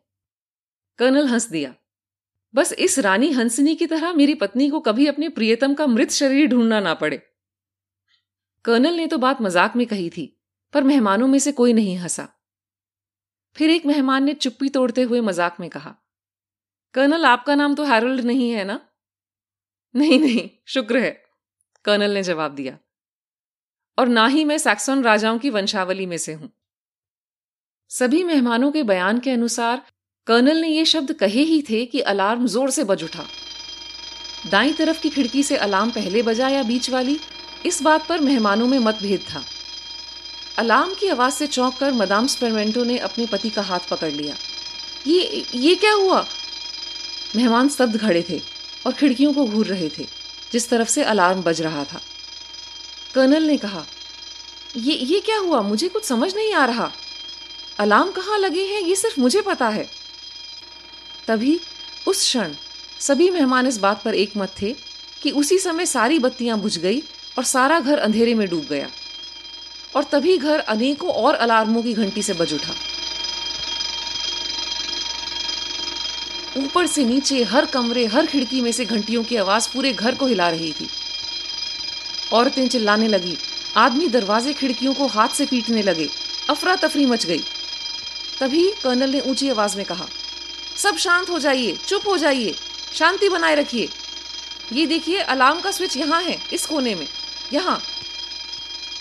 कर्नल 0.99 1.29
हंस 1.29 1.49
दिया। 1.51 1.75
बस 2.55 2.73
इस 2.73 2.99
रानी 2.99 3.31
हंसनी 3.33 3.75
की 3.75 3.87
तरह 3.87 4.13
मेरी 4.13 4.35
पत्नी 4.35 4.69
को 4.71 4.81
कभी 4.81 5.07
अपने 5.07 5.29
प्रियतम 5.29 5.75
का 5.75 5.87
मृत 5.87 6.11
शरीर 6.11 6.49
ढूंढना 6.49 6.81
ना 6.81 6.95
पड़े। 6.95 7.17
कर्नल 8.65 8.95
ने 8.95 9.07
तो 9.07 9.19
बात 9.19 9.41
मज़ाक 9.43 9.77
में 9.77 9.87
कही 9.87 10.09
थी, 10.11 10.27
पर 10.75 10.83
मेहमानों 10.83 11.29
में 11.29 11.39
से 11.39 11.53
कोई 11.53 11.73
नहीं 11.73 11.97
हंसा। 11.97 12.29
फिर 13.57 13.71
एक 13.71 13.87
मेहमान 13.87 14.25
ने 14.25 14.35
चुप्पी 14.35 14.69
तोड़ते 14.69 15.03
हुए 15.03 15.21
मज़ाक 15.21 15.61
में 15.61 15.69
कहा, 15.71 15.95
कर्नल, 16.95 17.25
आपका 17.25 17.55
नाम 17.55 17.75
तो 17.75 17.85
हैरोल्ड 17.85 18.25
नहीं 18.25 18.51
है 18.51 18.65
ना? 18.65 18.81
नहीं 19.95 20.19
नहीं, 20.19 20.49
शुक्र 20.67 20.99
है, 20.99 21.11
कर्नल 21.85 22.15
ने 22.15 22.23
जवाब 22.23 22.55
दिया। 22.55 22.79
और 23.99 24.09
ना 24.09 24.27
ही 24.27 24.45
मैं 24.45 24.59
सैक्सन 24.59 25.03
राजाओं 25.03 25.39
की 25.39 25.51
वंशावली 25.51 26.07
में 26.07 26.17
से 26.17 26.33
हूँ। 26.33 26.51
सभी 27.91 28.25
मेहमानों 28.25 28.71
के 28.73 28.83
बयान 28.83 29.19
के 29.19 29.31
अनुसार, 29.31 29.83
कर्नल 30.27 30.57
ने 30.57 30.69
ये 30.69 30.85
शब्द 30.85 31.13
कहे 31.13 31.43
ही 31.43 31.63
थे 31.63 31.85
कि 31.87 32.01
अलार्म 32.01 32.47
ज़ोर 32.47 32.71
से 32.71 32.85
बज 32.85 33.05
उठा। 33.05 33.25
दाई 34.51 34.73
तरफ़ 34.73 35.01
की 35.03 35.11
खिड़की 35.11 35.43
से 35.43 35.57
अलार्म 35.57 35.91
पहले 35.91 36.23
बजा 36.23 36.49
या 36.49 36.63
बीच 36.63 36.91
वाली, 36.91 37.19
इस 37.67 37.83
बात 37.83 38.07
पर 38.07 38.21
मेहमानों 38.21 38.67
में 38.67 38.79
मतभेद 38.79 39.21
था। 39.21 39.43
अलार्म 40.59 40.95
की 40.95 41.09
आवाज़ 41.09 41.35
से 41.35 41.47
चौंक 41.47 41.77
कर 41.79 41.93
मदाम 41.93 42.27
स्पेरमेंटो 42.27 42.85
ने 42.85 42.99
अपने 42.99 43.27
पति 43.27 43.51
का 43.51 43.63
हाथ 43.63 43.89
पकड़ 43.91 44.11
लिया। 44.11 44.35
ये 45.07 45.47
ये 45.55 45.75
क्या 45.75 45.93
हुआ? 45.93 46.27
मेहमान 47.37 47.69
स्तब्ध 47.69 48.01
खड़े 48.01 48.25
थे 48.31 48.41
और 48.87 48.93
खिड़कियों 48.93 49.33
को 49.33 49.47
घूर 49.47 49.67
रहे 49.67 49.89
थे, 49.89 50.07
जिस 50.53 50.69
तरफ़ 50.71 50.89
से 50.89 51.05
अलार्म 51.05 51.43
बज 51.43 51.63
रहा 51.63 51.85
था। 51.85 52.01
कर्नल 53.15 53.43
ने 53.43 53.57
कहा, 53.57 53.85
ये 54.77 54.95
ये 54.95 55.21
क्या 55.21 55.39
हुआ? 55.39 55.61
मुझे 55.61 55.89
कुछ 55.89 56.05
समझ 56.05 56.35
नहीं 56.35 56.53
आ 56.55 56.65
रहा। 56.65 56.91
अलार्म 57.79 58.11
कहाँ 58.11 58.39
लगे 58.39 58.65
हैं, 58.65 58.81
ये 58.81 58.97
सिर्फ़ 58.97 59.21
मुझे 59.21 59.41
पता 59.41 59.69
है। 59.69 59.89
तभी 61.27 61.61
उस 62.07 62.21
क्षण 62.21 62.55
सभी 63.01 63.31
मेहमान 63.31 63.67
इस 63.67 63.79
बात 63.79 64.03
पर 64.03 64.15
एक 64.15 64.37
मत 64.37 64.55
थे 64.63 64.75
कि 65.23 65.31
उसी 65.31 65.59
समय 65.59 65.87
सारी 65.87 66.19
बत्तियाँ 66.19 66.59
बुझ 66.59 66.79
गई 66.79 67.03
और 67.39 67.45
सारा 67.45 67.81
घर 67.81 67.99
अंधेरे 67.99 68.35
में 68.35 68.49
डूब 68.49 68.67
गया। 68.71 68.89
और 69.97 70.05
तभी 70.05 70.37
घर 70.37 70.59
अनेकों 70.59 71.11
और 71.11 71.35
अलार्मों 71.35 71.83
की 71.83 71.93
घंटी 71.93 72.23
से 72.23 72.33
बज 72.33 72.55
उठा। 72.55 72.75
ऊपर 76.57 76.87
से 76.87 77.05
नीचे 77.05 77.43
हर 77.43 77.67
कमरे, 77.67 78.07
हर 78.07 78.27
खिड़की 78.27 78.61
में 78.61 78.73
से 78.73 78.85
घंटियों 78.85 79.25
की 79.25 79.37
आवाज़ 79.37 79.69
पूरे 79.73 79.93
घर 79.93 80.15
को 80.15 80.27
हिला 80.27 80.49
रही 80.51 80.73
थी। 80.73 80.89
औरतें 82.33 82.67
चिल्लाने 82.69 83.09
लगी। 83.09 83.37
आदमी 83.77 84.09
दरवाजे 84.09 84.53
खिड़कियों 84.53 84.95
को 84.95 85.07
हाथ 85.07 85.29
से 85.29 85.47
पीटने 85.47 85.83
लगे। 85.83 86.09
अफरा 86.51 86.77
तफरी 86.77 87.07
मच 87.07 87.27
गई। 87.27 87.43
तभी 88.41 88.69
कर्नल 88.83 89.11
ने 89.11 89.21
ऊँची 89.21 89.49
आवाज़ 89.51 89.77
में 89.77 89.85
कहा, 89.87 90.07
सब 90.77 90.97
शांत 90.97 91.31
हो 91.31 91.39
जाइए, 91.39 91.77
चुप 91.87 92.09
हो 92.09 92.17
जाइए, 92.19 92.55
शांति 92.95 93.29
बनाए 93.29 93.55
रखिए। 93.55 93.89
ये 94.73 94.87
देखिए, 94.87 95.19
अलार्म 95.19 95.61
का 95.61 95.71
स्विच 95.71 95.97
यहाँ 95.97 96.23
है, 96.23 96.37
इस 96.53 96.67
कोने 96.67 96.95
में, 96.95 97.07
यहाँ। 97.53 97.81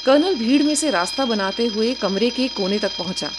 कर्नल 0.05 0.35
भीड़ 0.35 0.61
में 0.63 0.75
से 0.75 0.89
रास्ता 0.89 1.25
बनाते 1.25 1.65
हुए 1.65 1.93
कमरे 1.93 2.29
के 2.29 2.47
कोने 2.47 2.79
तक 2.79 2.97
पहुँचा। 2.97 3.31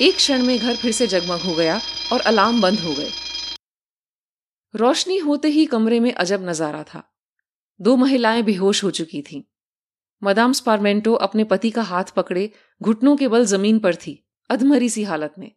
एक 0.00 0.16
क्षण 0.16 0.42
में 0.42 0.58
घर 0.58 0.76
फिर 0.76 0.92
से 0.92 1.06
जगमग 1.06 1.40
हो 1.40 1.54
गया 1.54 1.80
और 2.12 2.20
अलार्म 2.20 2.60
बंद 2.60 2.80
हो 2.80 2.92
गए। 2.94 3.12
रोशनी 4.74 5.16
होते 5.18 5.48
ही 5.48 5.64
कमरे 5.66 6.00
में 6.00 6.12
अजब 6.12 6.48
नज़ारा 6.48 6.82
था। 6.82 7.02
दो 7.80 7.96
महिलाएँ 7.96 8.42
बेहोश 8.42 8.84
हो 8.84 8.90
चुकी 8.90 9.22
थीं। 9.22 9.42
मदाम 10.22 10.52
स्पारमेंटो 10.52 11.14
अपने 11.14 11.44
पति 11.44 11.70
का 11.70 11.82
हाथ 11.82 12.04
पकड़े 12.04 12.50
घुटनों 12.82 13.16
के 13.16 13.28
बल 13.28 13.44
ज़मीन 13.44 13.78
पर 13.78 13.94
थी, 13.94 14.26
अधमरी 14.50 14.88
सी 14.88 15.02
हालत 15.02 15.34
में। 15.38 15.52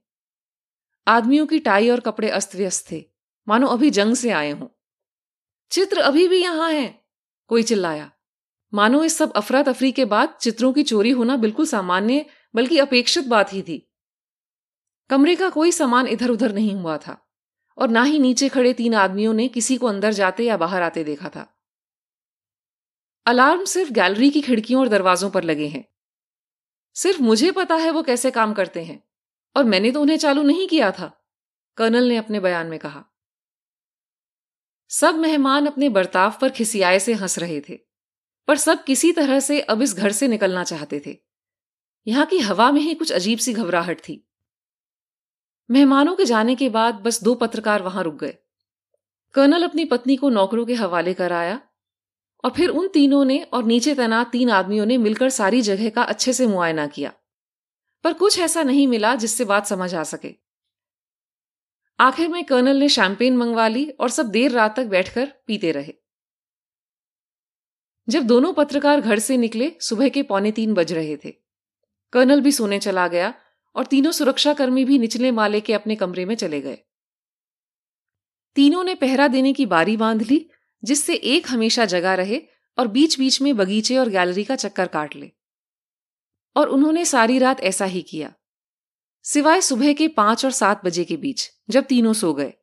आदमियों 1.08 1.46
की 1.46 1.60
टाई 1.60 1.90
और 1.90 2.00
कपड़े 2.00 2.30
अस्त 2.30 2.56
व्यस्त 2.56 2.92
थे। 2.92 3.06
मानो 3.48 3.68
अभी 3.68 3.90
जंग 3.90 4.16
से 4.16 4.32
आए 4.32 4.52
हों। 4.52 4.68
चित्र 5.72 6.00
अभी 6.00 6.28
भी 6.28 6.42
यहाँ 6.42 6.72
है। 6.72 7.04
कोई 7.48 7.64
चिल्लाया। 7.64 8.12
मानो 8.74 9.04
इस 9.04 9.18
सब 9.18 9.32
अफरा 9.32 9.64
तफरी 9.64 9.92
के 9.92 10.06
बाद 10.06 10.38
चित्रों 10.42 10.74
की 10.74 10.84
चोरी 10.84 11.12
होना 11.12 11.38
बिल्कुल 11.38 11.66
सामान्य, 11.66 12.26
बल्कि 12.56 12.78
अपेक्षित 12.78 13.28
बात 13.28 13.54
ही 13.54 13.62
थी। 13.62 13.92
कमरे 15.10 15.36
का 15.36 15.50
कोई 15.50 15.72
सामान 15.72 16.08
इधर 16.08 16.30
उधर 16.30 16.54
नहीं 16.54 16.76
हुआ 16.76 16.98
था, 16.98 17.32
और 17.78 17.90
ना 17.90 18.04
ही 18.04 18.20
नीचे 18.20 18.50
खड़े 18.50 18.74
तीन 18.74 18.94
आदमियों 18.94 19.34
ने 19.34 19.48
किसी 19.48 19.78
को 19.78 19.88
अंदर 19.88 20.14
जाते 20.14 20.44
या 20.44 20.58
बाहर 20.58 20.82
आते 20.82 21.04
देखा 21.04 21.30
था। 21.30 21.58
अलार्म 23.26 23.66
सिर्फ़ 23.66 23.92
गैलरी 23.92 24.30
की 24.30 24.42
खिड़कियों 24.42 24.82
और 24.82 24.88
दरवाजों 24.88 25.30
पर 25.30 25.44
लगे 25.44 25.68
हैं। 25.68 25.86
सिर्फ़ 26.96 27.22
मुझे 27.22 27.52
पता 27.52 27.76
है 27.76 27.92
वो 27.92 28.04
कैसे 28.04 28.32
काम 28.32 28.54
करते 28.54 28.84
हैं। 28.84 29.04
और 29.56 29.64
मैंने 29.64 29.92
तो 29.92 30.02
उन्हें 30.02 30.18
चालू 30.18 30.44
नहीं 30.44 30.68
किया 30.68 30.92
था, 30.92 31.12
कर्नल 31.78 32.04
ने 32.04 32.18
अपने 32.18 32.40
बयान 32.40 32.68
में 32.68 32.80
कहा। 32.80 33.06
सब 34.90 35.16
मेहमान 35.16 35.66
अपने 35.66 35.90
बर्ताव 35.90 36.38
पर 36.42 36.50
खिसियाए 36.50 37.00
से 37.00 37.14
हंस 37.14 37.40
रहे 37.40 37.62
थे, 37.62 37.80
पर 38.48 38.58
सब 38.58 38.84
किसी 38.84 39.12
तरह 39.12 39.40
से 39.40 39.62
अब 39.62 39.82
इस 39.82 39.96
घर 39.96 40.12
से 40.12 40.28
निकलना 40.28 40.64
चाहते 40.64 41.02
थे। 41.06 41.18
यहाँ 42.08 42.26
की 42.26 42.40
हवा 42.40 42.72
में 42.72 42.82
ही 42.82 42.94
कुछ 42.94 43.12
अजीब 43.12 43.40
सी 43.40 43.54
घबराहट 43.54 44.00
थी। 44.00 44.28
मेहमानों 45.72 46.16
के 46.16 46.26
जाने 46.26 46.56
के 46.56 46.70
बाद 46.70 46.96
बस 46.96 47.24
दो 47.24 47.36
पत्रकार 47.36 47.82
वहाँ 47.82 48.04
रुक 48.04 48.16
गए। 48.16 48.38
कर्नल 49.34 49.64
अपनी 49.64 49.86
पत्नी 49.86 50.16
को 50.16 50.30
नौकरों 50.30 50.66
के 50.66 50.74
हवाले 50.74 51.14
कर 51.14 51.34
आया 51.34 51.62
और 52.44 52.52
फिर 52.52 52.70
उन 52.70 52.88
तीनों 52.88 53.26
ने 53.26 53.44
और 53.44 53.64
नीचे 53.64 53.96
तैनात 53.96 54.32
तीन 54.32 54.50
आदमियों 54.50 54.86
ने 54.86 54.98
मिलकर 54.98 55.30
सारी 55.30 55.62
जगह 55.62 55.90
का 55.90 56.04
अच्छे 56.04 56.34
से 56.34 56.48
मुआयना 56.48 56.88
किया। 56.88 57.14
पर 58.04 58.14
कुछ 58.14 58.40
ऐसा 58.40 58.64
नहीं 58.64 58.88
मिला 58.88 59.16
जिससे 59.16 59.46
बात 59.46 59.66
समझ 59.66 59.96
आ 59.96 60.04
सके। 60.04 60.36
आखिर 62.00 62.28
में 62.28 62.46
कर्नल 62.46 62.78
ने 62.78 62.90
शैंपेन 62.90 63.38
मंगवा 63.38 63.68
ली 63.68 63.90
और 63.90 64.10
सब 64.10 64.26
देर 64.26 64.52
रात 64.52 64.76
तक 64.76 64.86
बैठकर 64.86 65.34
पीते 65.48 65.72
रहे। 65.72 65.94
जब 68.10 68.24
दोनों 68.24 68.54
पत्रकार 68.54 69.02
घर 69.02 69.20
से 69.20 69.38
निकले, 69.38 69.72
सुबह 69.82 70.10
के 70.10 70.24
पौने 70.24 70.52
तीन 70.52 70.74
बज 70.74 70.94
रहे 70.94 71.18
थे। 71.18 71.34
कर्नल 72.14 72.42
भी 72.42 72.52
सोने 72.52 72.80
चला 72.80 73.08
गया 73.08 73.34
और 73.76 73.86
तीनों 73.86 74.12
सुरक्षाकर्मी 74.12 74.86
भी 74.86 75.00
निचले 75.00 75.32
माले 75.32 75.62
के 75.62 75.74
अपने 75.74 75.96
कमरे 75.96 76.26
में 76.26 76.36
चले 76.36 76.62
गए। 76.62 76.78
तीनों 78.56 78.84
ने 78.84 78.96
पहरा 78.96 79.28
देने 79.28 79.54
की 79.54 79.66
बारी 79.66 79.98
बाँध 79.98 80.22
ली 80.22 80.50
जिससे 80.84 81.16
एक 81.16 81.48
हमेशा 81.50 81.86
जगा 81.86 82.16
रहे 82.16 82.42
और 82.80 82.88
बीच 82.88 83.20
बीच 83.20 83.42
में 83.42 83.58
बगीचे 83.58 83.98
और 83.98 84.10
गैलरी 84.10 84.44
का 84.44 84.56
चक्कर 84.56 84.88
काट 84.88 85.16
ले। 85.16 85.32
और 86.56 86.70
उन्होंने 86.70 87.06
सारी 87.06 87.40
रात 87.40 87.62
ऐसा 87.62 87.86
ही 87.86 88.02
किया। 88.02 88.34
सिवाय 89.24 89.62
सुबह 89.62 89.94
के 89.94 90.08
पाँच 90.08 90.46
और 90.46 90.52
सात 90.52 90.86
बजे 90.86 91.04
के 91.04 91.18
बीच, 91.18 91.50
जब 91.70 91.84
तीनों 91.84 92.14
सो 92.14 92.34
गए। 92.34 92.54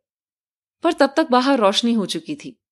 पर 0.83 0.93
तब 0.93 1.15
तक 1.17 1.27
बाहर 1.31 1.59
रोशनी 1.59 1.93
हो 1.93 2.07
चुकी 2.07 2.35
थी। 2.35 2.65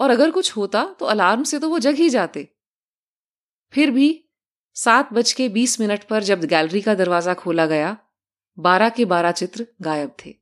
और 0.00 0.10
अगर 0.10 0.30
कुछ 0.30 0.56
होता 0.56 0.96
तो 1.00 1.06
अलार्म 1.06 1.44
से 1.44 1.58
तो 1.58 1.68
वो 1.68 1.78
जग 1.78 1.94
ही 1.94 2.08
जाते। 2.08 2.48
फिर 3.72 3.90
भी 3.90 4.24
सात 4.74 5.12
बज 5.12 5.32
के 5.32 5.48
बीस 5.48 5.80
मिनट 5.80 6.04
पर 6.04 6.22
जब 6.22 6.44
गैलरी 6.44 6.80
का 6.80 6.94
दरवाज़ा 6.94 7.34
खोला 7.34 7.66
गया, 7.66 7.98
बारह 8.58 8.88
के 8.88 9.04
बारह 9.04 9.32
चित्र 9.32 9.66
गायब 9.82 10.16
थे। 10.26 10.41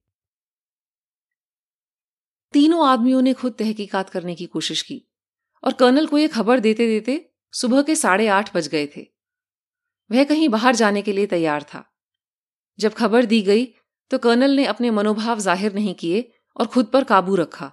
तीनों 2.55 2.87
आदमियों 2.89 3.21
ने 3.23 3.33
खुद 3.33 3.53
तहकीकात 3.59 4.11
करने 4.11 4.35
की 4.35 4.47
कोशिश 4.49 4.83
की 4.83 5.03
और 5.65 5.73
कर्नल 5.73 6.07
को 6.07 6.19
यह 6.19 6.29
खबर 6.29 6.61
देते 6.61 6.87
देते 6.87 7.25
सुबह 7.55 7.83
के 7.83 7.95
साढ़े 7.97 8.27
आठ 8.29 8.55
बज 8.57 8.69
गए 8.69 8.87
थे। 8.97 9.07
वह 10.11 10.25
कहीं 10.25 10.49
बाहर 10.49 10.77
जाने 10.77 11.03
के 11.03 11.13
लिए 11.13 11.27
तैयार 11.27 11.63
था। 11.65 11.85
जब 12.79 12.95
खबर 12.95 13.25
दी 13.25 13.41
गई 13.43 13.65
तो 14.11 14.19
कर्नल 14.19 14.57
ने 14.57 14.65
अपने 14.67 14.91
मनोभाव 14.91 15.41
ज़ाहिर 15.41 15.75
नहीं 15.75 15.95
किए 15.95 16.31
और 16.57 16.67
खुद 16.67 16.87
पर 16.87 17.05
काबू 17.05 17.35
रखा। 17.37 17.73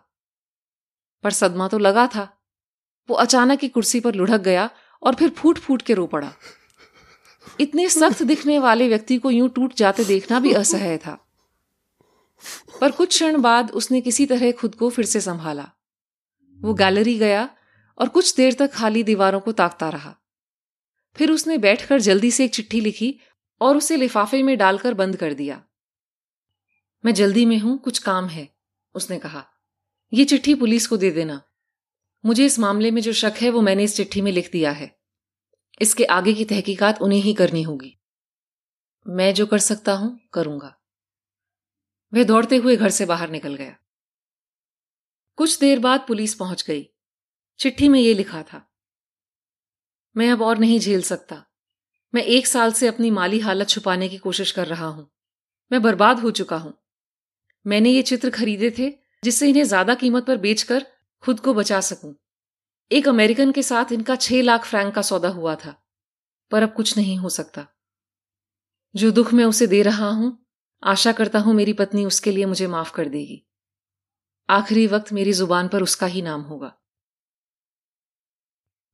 पर 1.23 1.31
सदमा 1.31 1.67
तो 1.67 1.77
लगा 1.79 2.07
था। 2.07 2.27
वो 3.09 3.15
अचानक 3.17 3.59
ही 3.61 3.67
कुर्सी 3.69 3.99
पर 3.99 4.15
लुढ़क 4.15 4.41
गया 4.41 4.69
और 5.03 5.15
फिर 5.15 5.29
फूट 5.29 5.57
फूट 5.57 5.81
के 5.81 5.93
रो 5.93 6.05
पड़ा। 6.07 6.31
इतने 7.59 7.87
सख्त 7.89 8.23
दिखने 8.23 8.59
वाले 8.59 8.87
व्यक्ति 8.87 9.17
को 9.17 9.31
यूँ 9.31 9.49
टूट 9.49 9.73
जाते 9.75 10.03
देखना 10.05 10.39
भी 10.39 10.53
असह्य 10.53 10.97
था। 10.97 11.17
पर 12.81 12.91
कुछ 12.91 13.09
क्षण 13.09 13.41
बाद 13.41 13.71
उसने 13.71 14.01
किसी 14.01 14.25
तरह 14.25 14.51
खुद 14.51 14.75
को 14.75 14.89
फिर 14.89 15.05
से 15.05 15.21
संभाला। 15.21 15.71
वो 16.59 16.73
गैलरी 16.73 17.17
गया 17.17 17.49
और 17.97 18.09
कुछ 18.09 18.35
देर 18.35 18.53
तक 18.53 18.71
खाली 18.71 19.03
दीवारों 19.03 19.39
को 19.39 19.51
ताकता 19.51 19.89
रहा। 19.89 20.15
फिर 21.15 21.31
उसने 21.31 21.57
बैठकर 21.57 21.99
जल्दी 21.99 22.31
से 22.31 22.45
एक 22.45 22.53
चिट्ठी 22.53 22.81
लिखी 22.81 23.19
और 23.61 23.77
उसे 23.77 23.97
लिफाफे 23.97 24.43
में 24.43 24.57
डालकर 24.57 24.93
बंद 24.93 25.15
कर 25.15 25.33
दिया। 25.33 25.63
मैं 27.05 27.13
जल्दी 27.13 27.45
में 27.45 27.59
हूँ, 27.59 27.77
कुछ 27.77 27.99
काम 27.99 28.27
है, 28.27 28.55
उसने 28.95 29.19
कहा। 29.19 29.45
यह 30.13 30.25
चिट्ठी 30.25 30.55
पुलिस 30.55 30.87
को 30.87 30.97
दे 30.97 31.11
देना। 31.11 31.41
मुझे 32.25 32.45
इस 32.45 32.59
मामले 32.59 32.91
में 32.91 33.01
जो 33.01 33.13
शक 33.13 33.33
है 33.41 33.49
वो 33.49 33.61
मैंने 33.61 33.83
इस 33.83 33.95
चिट्ठी 33.95 34.21
में 34.21 34.31
लिख 34.31 34.51
दिया 34.51 34.71
है। 34.71 34.97
इसके 35.81 36.05
आगे 36.05 36.33
की 36.33 36.45
तहकीकात 36.45 37.01
उन्हें 37.01 37.19
ही 37.19 37.33
करनी 37.33 37.61
होगी। 37.61 37.97
मैं 39.07 39.33
जो 39.33 39.45
कर 39.45 39.57
सकता 39.57 39.93
हूँ, 39.93 40.19
करूँगा। 40.33 40.75
वह 42.13 42.23
दौड़ते 42.23 42.57
हुए 42.57 42.75
घर 42.75 42.89
से 42.89 43.05
बाहर 43.05 43.29
निकल 43.29 43.55
गया। 43.55 43.75
कुछ 45.37 45.59
देर 45.59 45.79
बाद 45.79 46.05
पुलिस 46.07 46.33
पहुँच 46.35 46.63
गई। 46.67 46.87
चिट्ठी 47.59 47.87
में 47.89 47.99
यह 47.99 48.15
लिखा 48.15 48.41
था, 48.43 48.61
मैं 50.15 50.29
अब 50.31 50.41
और 50.41 50.57
नहीं 50.57 50.79
झेल 50.79 51.01
सकता। 51.03 51.43
मैं 52.13 52.23
एक 52.25 52.47
साल 52.47 52.71
से 52.71 52.87
अपनी 52.87 53.09
माली 53.11 53.39
हालत 53.39 53.69
छुपाने 53.69 54.07
की 54.09 54.17
कोशिश 54.17 54.51
कर 54.51 54.67
रहा 54.67 54.87
हूँ। 54.87 55.09
मैं 55.71 55.81
बर्बाद 55.81 56.19
हो 56.19 56.31
चुका 56.31 56.57
हूँ। 56.57 56.73
मैंने 57.65 57.89
ये 57.89 58.01
चित्र 58.01 58.29
खरीदे 58.29 58.71
थे 58.77 58.89
जिससे 59.23 59.49
इन्हें 59.49 59.63
ज़्यादा 59.63 59.95
कीमत 59.95 60.25
पर 60.25 60.37
बेचकर 60.37 60.85
खुद 61.23 61.39
को 61.39 61.53
बचा 61.53 61.79
सकूँ। 61.81 62.13
एक 62.91 63.07
अमेरिकन 63.07 63.51
के 63.51 63.63
साथ 63.63 63.91
इनका 63.91 64.15
छह 64.17 64.41
लाख 64.41 64.65
फ्रैंक 64.65 64.93
का 64.95 65.01
सौदा 65.01 65.29
हुआ 65.29 65.55
था, 65.55 65.75
पर 66.51 66.63
अब 66.63 66.73
कुछ 66.73 66.97
नहीं 66.97 67.17
हो 67.17 67.29
सकता। 67.29 67.65
जो 68.95 69.11
दुख 69.11 69.33
मैं 69.33 69.45
उसे 69.45 69.67
दे 69.67 69.81
रहा 69.83 70.09
हूँ 70.09 70.37
आशा 70.83 71.11
करता 71.11 71.39
हूँ 71.39 71.53
मेरी 71.53 71.73
पत्नी 71.73 72.05
उसके 72.05 72.31
लिए 72.31 72.45
मुझे 72.45 72.67
माफ़ 72.67 72.93
कर 72.93 73.07
देगी। 73.07 73.47
आखिरी 74.49 74.87
वक्त 74.87 75.13
मेरी 75.13 75.33
ज़ुबान 75.33 75.67
पर 75.67 75.83
उसका 75.83 76.07
ही 76.07 76.21
नाम 76.21 76.41
होगा। 76.41 76.77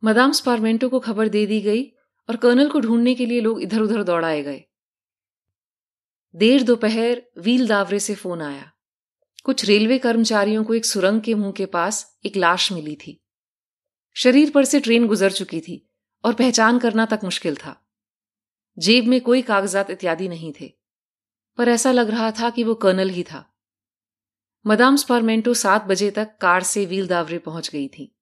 मदाम 0.03 0.31
स्पार्मेंटो 0.31 0.89
को 0.89 0.99
खबर 0.99 1.27
दे 1.27 1.45
दी 1.45 1.61
गई 1.61 1.83
और 2.29 2.35
कर्नल 2.35 2.69
को 2.69 2.79
ढूँढने 2.79 3.15
के 3.15 3.25
लिए 3.25 3.41
लोग 3.41 3.61
इधर 3.61 3.79
उधर 3.79 4.03
दौड़ाए 4.03 4.43
गए। 4.43 4.63
देर 6.35 6.63
दोपहर 6.63 7.23
व्हील 7.37 7.67
दावरे 7.67 7.99
से 7.99 8.15
फ़ोन 8.15 8.41
आया। 8.41 8.71
कुछ 9.43 9.65
रेलवे 9.65 9.97
कर्मचारियों 9.99 10.63
को 10.63 10.73
एक 10.73 10.85
सुरंग 10.85 11.21
के 11.21 11.33
मुँह 11.33 11.51
के 11.51 11.65
पास 11.65 12.19
एक 12.25 12.37
लाश 12.37 12.71
मिली 12.71 12.95
थी। 12.95 13.23
शरीर 14.13 14.51
पर 14.51 14.65
से 14.65 14.79
ट्रेन 14.79 15.07
गुजर 15.07 15.31
चुकी 15.31 15.61
थी 15.61 15.89
और 16.23 16.33
पहचान 16.33 16.79
करना 16.79 17.05
तक 17.05 17.19
मुश्किल 17.23 17.55
था। 17.55 17.85
जेब 18.77 19.05
में 19.05 19.21
कोई 19.21 19.41
कागजात 19.41 19.89
इत्यादि 19.89 20.27
नहीं 20.27 20.53
थे। 20.61 20.82
पर 21.57 21.69
ऐसा 21.69 21.91
लग 21.91 22.09
रहा 22.09 22.31
था 22.31 22.49
कि 22.49 22.63
वो 22.63 22.75
कर्नल 22.75 23.09
ही 23.09 23.23
था। 23.23 23.53
मदाम 24.67 24.95
स्पारमेंटो 24.95 25.53
सात 25.53 25.83
बजे 25.83 26.11
तक 26.11 26.37
कार 26.41 26.63
से 26.63 26.85
व्हील 26.85 27.07
दावरे 27.07 27.37
पहुँच 27.37 27.69
गई 27.69 27.87
थी। 27.87 28.15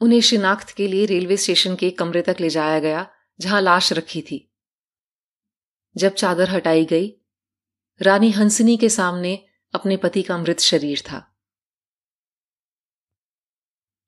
उन्हें 0.00 0.20
शिनाख्त 0.20 0.70
के 0.70 0.88
लिए 0.88 1.06
रेलवे 1.06 1.36
स्टेशन 1.36 1.76
के 1.76 1.90
कमरे 1.90 2.22
तक 2.22 2.36
ले 2.40 2.48
जाया 2.48 2.78
गया, 2.78 3.10
जहाँ 3.40 3.60
लाश 3.60 3.92
रखी 3.92 4.22
थी। 4.22 4.52
जब 5.96 6.14
चादर 6.14 6.50
हटाई 6.50 6.84
गई, 6.84 7.16
रानी 8.02 8.30
हंसनी 8.30 8.76
के 8.76 8.88
सामने 8.88 9.44
अपने 9.74 9.96
पति 9.96 10.22
का 10.22 10.38
मृत 10.38 10.60
शरीर 10.60 11.00
था। 11.00 11.36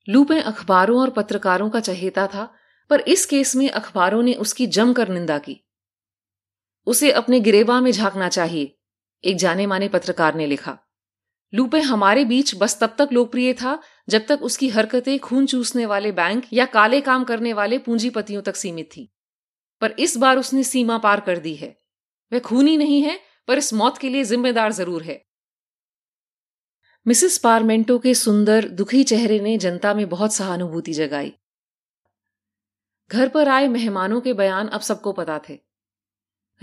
लूपे 0.08 0.40
अखबारों 0.40 1.00
और 1.00 1.10
पत्रकारों 1.10 1.70
का 1.70 1.80
चहेता 1.80 2.26
था, 2.26 2.54
पर 2.90 3.00
इस 3.00 3.26
केस 3.26 3.56
में 3.56 3.70
अखबारों 3.70 4.22
ने 4.22 4.34
उसकी 4.34 4.66
जमकर 4.66 5.08
निंदा 5.08 5.38
की। 5.38 5.63
उसे 6.86 7.12
अपने 7.12 7.40
गिरेबा 7.40 7.80
में 7.80 7.92
झांकना 7.92 8.28
चाहिए, 8.28 8.76
एक 9.24 9.36
जाने 9.36 9.66
माने 9.66 9.88
पत्रकार 9.88 10.34
ने 10.34 10.46
लिखा। 10.46 10.78
लूपे 11.52 11.80
हमारे 11.80 12.24
बीच 12.24 12.54
बस 12.54 12.78
तब 12.80 12.94
तक 12.98 13.08
लोकप्रिय 13.12 13.52
था, 13.52 13.82
जब 14.08 14.26
तक 14.26 14.42
उसकी 14.42 14.68
हरकतें 14.68 15.18
खून 15.18 15.46
चूसने 15.46 15.86
वाले 15.86 16.12
बैंक 16.12 16.44
या 16.52 16.66
काले 16.66 17.00
काम 17.00 17.24
करने 17.24 17.52
वाले 17.52 17.78
पूंजीपतियों 17.78 18.42
तक 18.42 18.56
सीमित 18.56 18.90
थी। 18.96 19.12
पर 19.80 19.90
इस 19.90 20.16
बार 20.16 20.38
उसने 20.38 20.62
सीमा 20.62 20.98
पार 20.98 21.20
कर 21.20 21.38
दी 21.38 21.54
है। 21.54 21.82
वह 22.32 22.38
खूनी 22.38 22.76
नहीं 22.76 23.02
है, 23.02 23.20
पर 23.48 23.58
इस 23.58 23.72
मौत 23.74 23.98
के 23.98 24.08
लिए 24.08 24.24
जिम्मेदार 24.24 24.72
ज़रूर 24.72 25.02
है। 25.02 25.24
मिसिस 27.06 27.38
पारमेंटो 27.38 27.98
के 27.98 28.14
सुंदर, 28.14 28.68
दुखी 28.68 29.04
चेहरे 29.04 29.40
ने 29.40 29.58
जनता 29.58 29.94
में 29.94 30.08
बहुत 30.08 30.34
सहानुभूति 30.34 30.92
जगाई। 30.92 31.32
घर 33.10 33.28
पर 33.28 33.48
आए 33.48 33.68
मेहमानों 33.68 34.20
के 34.20 34.32
बयान 34.32 34.68
अब 34.68 34.80
सबको 34.80 35.12
पता 35.12 35.40
थे। 35.48 35.58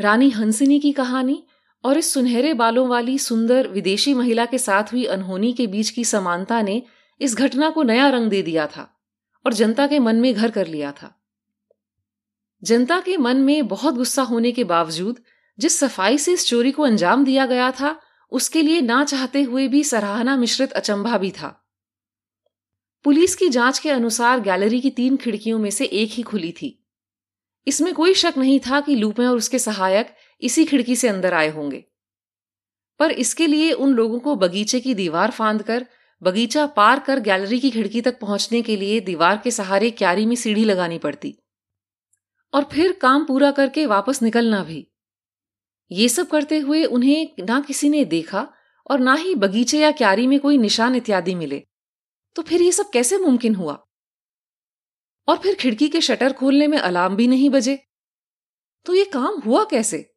रानी 0.01 0.29
हंसिनी 0.29 0.79
की 0.79 0.91
कहानी 0.91 1.43
और 1.83 1.97
इस 1.97 2.13
सुनहरे 2.13 2.53
बालों 2.53 2.87
वाली 2.87 3.19
सुंदर 3.19 3.67
विदेशी 3.67 4.13
महिला 4.13 4.45
के 4.45 4.57
साथ 4.57 4.83
हुई 4.83 5.05
अनहोनी 5.05 5.53
के 5.53 5.67
बीच 5.67 5.89
की 5.89 6.05
समानता 6.05 6.61
ने 6.61 6.83
इस 7.21 7.35
घटना 7.35 7.69
को 7.69 7.83
नया 7.83 8.09
रंग 8.09 8.29
दे 8.29 8.41
दिया 8.41 8.67
था 8.67 9.01
और 9.45 9.53
जनता 9.53 9.87
के 9.87 9.99
मन 9.99 10.15
में 10.15 10.33
घर 10.33 10.51
कर 10.51 10.67
लिया 10.67 10.91
था। 10.91 11.21
जनता 12.63 12.99
के 12.99 13.17
मन 13.17 13.37
में 13.37 13.67
बहुत 13.67 13.93
गुस्सा 13.93 14.21
होने 14.21 14.51
के 14.51 14.63
बावजूद 14.63 15.19
जिस 15.59 15.79
सफ़ाई 15.79 16.17
से 16.17 16.33
इस 16.33 16.47
चोरी 16.47 16.71
को 16.71 16.83
अंजाम 16.83 17.25
दिया 17.25 17.45
गया 17.45 17.71
था, 17.71 17.99
उसके 18.31 18.61
लिए 18.61 18.81
ना 18.81 19.03
चाहते 19.03 19.43
हुए 19.43 19.67
भी 19.67 19.83
सराहना 19.83 20.37
मिश्रित 20.37 20.71
अचंभा 20.71 21.17
भी 21.17 21.31
था। 21.31 21.69
पुलिस 23.03 23.35
की 23.35 23.49
जाँच 23.49 23.79
के 23.79 23.89
अनुसार 23.89 24.39
गैलरी 24.39 24.81
की 24.81 24.89
तीन 24.89 25.17
खिड़कियों 25.17 25.59
में 25.59 25.69
से 25.69 25.85
एक 25.85 26.09
ही 26.11 26.23
खुली 26.23 26.51
थी। 26.51 26.80
इसमें 27.67 27.93
कोई 27.93 28.13
शक 28.13 28.33
नहीं 28.37 28.59
था 28.59 28.81
कि 28.81 28.95
लूपे 28.95 29.25
और 29.25 29.37
उसके 29.37 29.59
सहायक 29.59 30.15
इसी 30.41 30.65
खिड़की 30.65 30.95
से 30.95 31.07
अंदर 31.07 31.33
आए 31.33 31.49
होंगे। 31.49 31.85
पर 32.99 33.11
इसके 33.11 33.47
लिए 33.47 33.71
उन 33.71 33.93
लोगों 33.93 34.19
को 34.19 34.35
बगीचे 34.35 34.79
की 34.79 34.93
दीवार 34.93 35.31
फांद 35.31 35.63
कर 35.63 35.85
बगीचा 36.23 36.65
पार 36.65 36.99
कर 36.99 37.19
गैलरी 37.19 37.59
की 37.59 37.71
खिड़की 37.71 38.01
तक 38.01 38.19
पहुँचने 38.19 38.61
के 38.61 38.77
लिए 38.77 38.99
दीवार 38.99 39.41
के 39.43 39.51
सहारे 39.51 39.89
क्यारी 39.91 40.25
में 40.25 40.35
सीढ़ी 40.35 40.65
लगानी 40.65 40.97
पड़ती। 40.97 41.37
और 42.53 42.63
फिर 42.63 42.91
काम 42.91 43.25
पूरा 43.25 43.51
करके 43.51 43.85
वापस 43.85 44.21
निकलना 44.21 44.63
भी। 44.63 44.87
ये 45.91 46.09
सब 46.09 46.27
करते 46.27 46.59
हुए 46.59 46.83
उन्हें 46.83 47.31
ना 47.39 47.59
किसी 47.61 47.89
ने 47.89 48.05
देखा 48.05 48.47
और 48.91 48.99
ना 48.99 49.13
ही 49.13 49.35
बगीचे 49.35 49.79
या 49.79 49.91
क्यारी 49.91 50.27
में 50.27 50.39
कोई 50.39 50.57
निशान 50.57 50.95
इत्यादि 50.95 51.35
मिले। 51.35 51.63
तो 52.35 52.41
फिर 52.41 52.61
ये 52.61 52.71
सब 52.71 52.89
कैसे 52.89 53.17
मुमकिन 53.17 53.55
हुआ? 53.55 53.87
और 55.27 55.37
फिर 55.37 55.55
खिड़की 55.55 55.89
के 55.89 56.01
शटर 56.01 56.33
खोलने 56.33 56.67
में 56.67 56.77
अलार्म 56.77 57.15
भी 57.15 57.27
नहीं 57.27 57.49
बजे। 57.49 57.79
तो 58.85 58.93
ये 58.93 59.05
काम 59.05 59.39
हुआ 59.39 59.63
कैसे? 59.63 60.13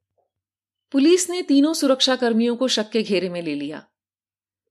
पुलिस 0.92 1.30
ने 1.30 1.42
तीनों 1.42 1.74
सुरक्षा 1.74 2.16
कर्मियों 2.16 2.56
को 2.56 2.68
शक 2.68 2.90
के 2.90 3.02
घेरे 3.02 3.28
में 3.28 3.42
ले 3.42 3.54
लिया। 3.54 3.86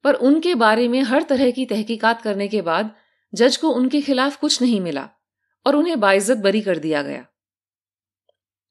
पर 0.03 0.13
उनके 0.13 0.55
बारे 0.55 0.87
में 0.87 1.01
हर 1.01 1.23
तरह 1.23 1.51
की 1.51 1.65
तहकीकात 1.65 2.21
करने 2.21 2.47
के 2.47 2.61
बाद 2.61 2.95
जज 3.33 3.57
को 3.57 3.69
उनके 3.69 4.01
खिलाफ 4.01 4.37
कुछ 4.37 4.61
नहीं 4.61 4.81
मिला 4.81 5.09
और 5.65 5.75
उन्हें 5.75 5.99
बाइज्जत 5.99 6.37
बरी 6.37 6.61
कर 6.61 6.77
दिया 6.77 7.01
गया। 7.01 7.27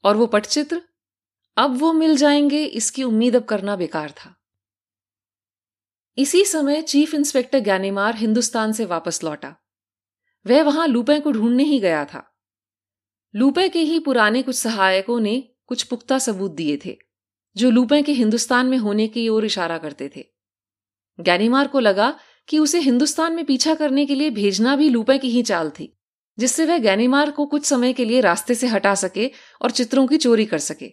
और 0.05 0.17
वो 0.17 0.27
पटचित्र? 0.27 0.83
अब 1.57 1.79
वो 1.79 1.93
मिल 1.93 2.17
जाएँगे, 2.17 2.65
इसकी 2.65 3.03
उम्मीद 3.03 3.37
अब 3.37 3.45
करना 3.45 3.77
बेकार 3.77 4.11
था। 4.11 4.37
इसी 6.19 6.45
समय 6.45 6.83
चीफ 6.83 7.15
इंस्पेक्टर 7.15 7.59
ज्ञानेमार 7.59 8.17
हिंदुस्तान 8.17 8.73
से 8.73 8.85
वापस 8.85 9.25
लौटा। 9.25 9.62
वह 10.47 10.63
वहाँ 10.63 10.87
लूपे 10.87 11.19
को 11.21 11.33
ढूँढने 11.33 11.63
ही 11.65 11.79
गया 11.81 12.05
था। 12.05 12.25
लूपे 13.35 13.69
के 13.69 13.81
ही 13.81 13.99
पुराने 13.99 14.43
कुछ 14.43 14.57
सहायकों 14.57 15.19
ने 15.21 15.39
कुछ 15.67 15.83
पुख्ता 15.83 16.19
सबूत 16.19 16.53
दिए 16.53 16.79
थे, 16.85 16.97
जो 17.57 17.71
लूपे 17.71 18.03
के 18.03 18.13
हिंदुस्तान 18.13 18.67
में 18.67 18.79
होने 18.79 19.07
की 19.09 19.29
ओर 19.29 19.45
इशारा 19.45 19.79
करते 19.79 20.11
थे। 20.17 20.25
ज्ञानीमार 21.19 21.69
को 21.69 21.81
लगा 21.81 22.15
कि 22.49 22.59
उसे 22.59 22.81
हिंदुस्तान 22.81 23.33
में 23.33 23.45
पीछा 23.45 23.75
करने 23.75 24.05
के 24.07 24.15
लिए 24.15 24.31
भेजना 24.33 24.75
भी 24.77 24.89
लूपे 24.89 25.19
की 25.19 25.29
ही 25.31 25.43
चाल 25.43 25.71
थी, 25.71 25.93
जिससे 26.39 26.67
वह 26.67 26.79
ज्ञानीमार 26.79 27.31
को 27.31 27.47
कुछ 27.47 27.65
समय 27.65 27.93
के 27.93 28.05
लिए 28.05 28.21
रास्ते 28.21 28.55
से 28.55 28.67
हटा 28.67 28.95
सके 28.95 29.31
और 29.61 29.71
चित्रों 29.71 30.07
की 30.07 30.17
चोरी 30.17 30.47
कर 30.47 30.59
सके। 30.61 30.93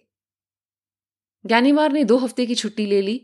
ज्ञानीमार 1.45 1.91
ने 1.91 2.03
दो 2.03 2.17
हफ़्ते 2.17 2.45
की 2.45 2.55
छुट्टी 2.55 2.85
ले 2.85 3.01
ली 3.01 3.21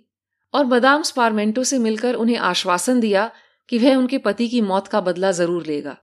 और 0.53 0.65
बदाम 0.65 1.01
स्पारमेंटो 1.01 1.63
से 1.63 1.79
मिलकर 1.79 2.15
उन्हें 2.15 2.37
आश्वासन 2.37 2.99
दिया 2.99 3.29
कि 3.69 3.77
वह 3.77 3.95
उनके 3.95 4.17
पति 4.17 4.47
की 4.47 4.61
मौत 4.61 4.87
का 4.87 5.01
बदला 5.01 5.31
ज़रूर 5.31 5.65
लेगा। 5.65 5.97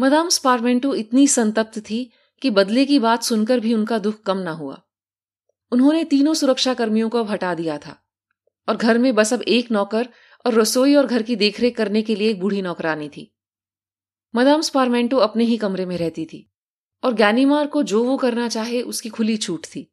मदाम 0.00 0.28
स्पारमेंटो 0.28 0.94
इतनी 0.94 1.26
संतप्त 1.28 1.78
थी 1.78 2.10
कि 2.42 2.50
बदले 2.50 2.84
की 2.86 2.98
बात 2.98 3.22
सुनकर 3.22 3.60
भी 3.60 3.74
उनका 3.74 3.98
दुख 3.98 4.22
कम 4.22 4.38
ना 4.38 4.50
हुआ। 4.50 4.82
उन्होंने 5.72 6.04
तीनों 6.04 6.34
सुरक्षा 6.34 6.74
कर्मियों 6.74 7.08
को 7.08 7.18
अब 7.18 7.30
हटा 7.30 7.54
दिया 7.54 7.78
था 7.78 8.06
और 8.68 8.76
घर 8.76 8.98
में 8.98 9.14
बस 9.14 9.32
अब 9.32 9.42
एक 9.42 9.70
नौकर 9.70 10.08
और 10.46 10.54
रसोई 10.54 10.94
और 10.94 11.06
घर 11.06 11.22
की 11.22 11.36
देखरेख 11.36 11.76
करने 11.76 12.02
के 12.02 12.14
लिए 12.14 12.30
एक 12.30 12.40
बूढ़ी 12.40 12.62
नौकरानी 12.62 13.08
थी। 13.08 13.34
मदाम 14.36 14.60
स्पारमेंटो 14.60 15.16
अपने 15.16 15.44
ही 15.44 15.56
कमरे 15.56 15.86
में 15.86 15.96
रहती 15.96 16.24
थी 16.24 16.52
और 17.04 17.12
ज्ञानीमार 17.12 17.66
को 17.66 17.82
जो 17.82 18.04
वो 18.04 18.16
करना 18.16 18.48
चाहे 18.48 18.82
उसकी 18.82 19.08
खुली 19.08 19.36
छूट 19.36 19.64
थी। 19.64 19.92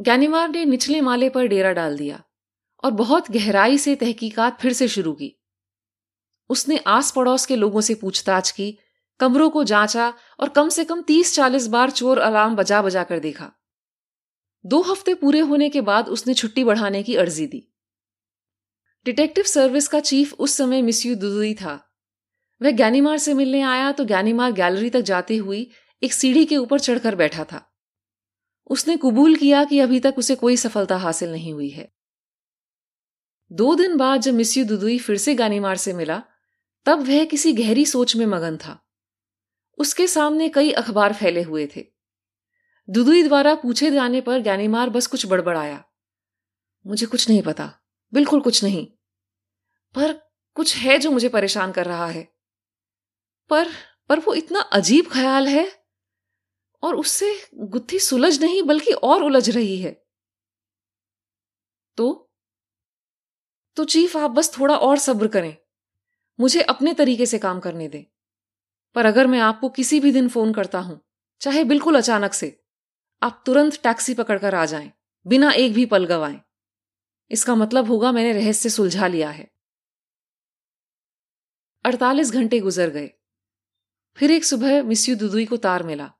ज्ञानीमार 0.00 0.48
ने 0.48 0.64
निचले 0.64 1.00
माले 1.00 1.28
पर 1.28 1.46
डेरा 1.46 1.72
डाल 1.72 1.96
दिया 1.96 2.22
और 2.84 2.90
बहुत 2.90 3.30
गहराई 3.30 3.78
से 3.78 3.94
तहकीकात 3.94 4.60
फिर 4.60 4.72
से 4.72 4.88
शुरू 4.88 5.12
की। 5.12 5.41
उसने 6.52 6.76
आस 6.88 7.10
पड़ोस 7.10 7.46
के 7.46 7.56
लोगों 7.56 7.80
से 7.80 7.94
पूछताछ 7.94 8.50
की, 8.50 8.76
कमरों 9.20 9.48
को 9.50 9.64
जांचा 9.64 10.12
और 10.40 10.48
कम 10.48 10.68
से 10.68 10.84
कम 10.84 11.02
तीस 11.02 11.34
चालीस 11.34 11.66
बार 11.68 11.90
चोर 11.92 12.18
अलार्म 12.20 12.56
बजा 12.56 12.82
बजा 12.82 13.04
कर 13.04 13.18
देखा। 13.20 13.50
दो 14.64 14.80
हफ़्ते 14.82 15.14
पूरे 15.14 15.40
होने 15.42 15.68
के 15.68 15.80
बाद 15.82 16.08
उसने 16.08 16.34
छुट्टी 16.34 16.64
बढ़ाने 16.64 17.02
की 17.02 17.16
अर्जी 17.16 17.46
दी। 17.46 17.62
डिटेक्टिव 19.06 19.44
सर्विस 19.44 19.88
का 19.88 20.00
चीफ 20.02 20.32
उस 20.38 20.56
समय 20.56 20.82
मिसयू 20.82 21.14
दुदुई 21.14 21.54
था। 21.54 21.74
वह 22.60 22.70
ज्ञानीमार 22.70 23.18
से 23.18 23.34
मिलने 23.34 23.60
आया 23.68 23.90
तो 23.92 24.04
ज्ञानीमार 24.04 24.52
गैलरी 24.52 24.90
तक 24.90 25.00
जाती 25.06 25.36
हुई 25.36 25.70
एक 26.02 26.12
सीढ़ी 26.12 26.44
के 26.44 26.56
ऊपर 26.56 26.80
चढ़कर 26.80 27.14
बैठा 27.14 27.44
था। 27.44 27.62
उसने 28.70 28.96
कबूल 28.96 29.34
किया 29.36 29.64
कि 29.64 29.78
अभी 29.78 30.00
तक 30.00 30.14
उसे 30.18 30.34
कोई 30.34 30.56
सफलता 30.56 30.96
हासिल 30.96 31.32
नहीं 31.32 31.52
हुई 31.52 31.68
है। 31.68 31.88
दो 33.50 33.74
दिन 33.74 33.96
बाद 33.96 34.20
जब 34.20 34.34
मिस्यू 34.34 34.64
दुदुई 34.64 34.98
फिर 34.98 35.16
से 35.16 35.34
गानीमार 35.34 35.76
से 35.76 35.92
मिला 35.92 36.22
तब 36.84 36.98
वह 36.98 37.24
किसी 37.24 37.52
गहरी 37.52 37.86
सोच 37.86 38.16
में 38.16 38.26
मगन 38.26 38.56
था। 38.56 38.88
उसके 39.78 40.06
सामने 40.06 40.48
कई 40.48 40.72
अखबार 40.72 41.12
फैले 41.12 41.42
हुए 41.42 41.68
थे। 41.76 41.86
दुदुई 42.90 43.22
द्वारा 43.22 43.54
पूछे 43.54 43.90
जाने 43.90 44.20
पर 44.20 44.40
ज्ञानीमार 44.40 44.90
बस 44.90 45.06
कुछ 45.06 45.26
बड़बड़ाया। 45.26 45.84
मुझे 46.86 47.06
कुछ 47.06 47.28
नहीं 47.28 47.42
पता। 47.42 47.74
बिल्कुल 48.14 48.40
कुछ 48.40 48.64
नहीं। 48.64 48.86
पर 49.94 50.12
कुछ 50.54 50.76
है 50.76 50.98
जो 50.98 51.10
मुझे 51.10 51.28
परेशान 51.28 51.72
कर 51.72 51.86
रहा 51.86 52.06
है। 52.06 52.34
पर 53.50 53.68
पर 54.08 54.20
वो 54.20 54.34
इतना 54.34 54.60
अजीब 54.60 55.10
ख्याल 55.12 55.48
है। 55.48 55.82
और 56.82 56.96
उससे 56.96 57.48
गुत्थी 57.54 57.98
सुलझ 57.98 58.42
नहीं, 58.42 58.62
बल्कि 58.62 58.92
और 58.92 59.22
उलझ 59.22 59.50
रही 59.50 59.80
है। 59.80 60.06
तो? 61.96 62.32
तो 63.76 63.84
चीफ, 63.84 64.16
आप 64.16 64.30
बस 64.30 64.58
थोड़ा 64.58 64.76
और 64.76 64.98
सब्र 64.98 65.28
करें। 65.28 65.56
मुझे 66.42 66.62
अपने 66.62 66.94
तरीके 66.94 67.26
से 67.26 67.38
काम 67.38 67.60
करने 67.60 67.88
दें। 67.88 68.04
पर 68.94 69.06
अगर 69.06 69.26
मैं 69.26 69.40
आपको 69.40 69.68
किसी 69.68 70.00
भी 70.00 70.12
दिन 70.12 70.28
फ़ोन 70.28 70.54
करता 70.54 70.78
हूँ, 70.78 71.00
चाहे 71.40 71.64
बिल्कुल 71.64 71.96
अचानक 71.96 72.32
से, 72.32 72.64
आप 73.22 73.42
तुरंत 73.46 73.82
टैक्सी 73.82 74.14
पकड़कर 74.14 74.54
आ 74.54 74.66
जाएँ, 74.66 74.92
बिना 75.26 75.50
एक 75.50 75.72
भी 75.72 75.86
पल 75.86 76.04
गवाएँ। 76.04 76.40
इसका 77.30 77.54
मतलब 77.54 77.86
होगा 77.86 78.12
मैंने 78.12 78.32
रहस्य 78.32 78.68
सुलझा 78.68 79.06
लिया 79.06 79.30
है। 79.30 79.50
अड़तालीस 81.84 82.32
घंटे 82.32 82.60
गुजर 82.60 82.90
गए। 82.90 83.10
फिर 84.16 84.30
एक 84.30 84.44
सुबह 84.44 84.82
मिस्यू 84.82 85.16
दुदुई 85.16 85.46
को 85.46 85.56
तार 85.56 85.82
मिला। 85.82 86.12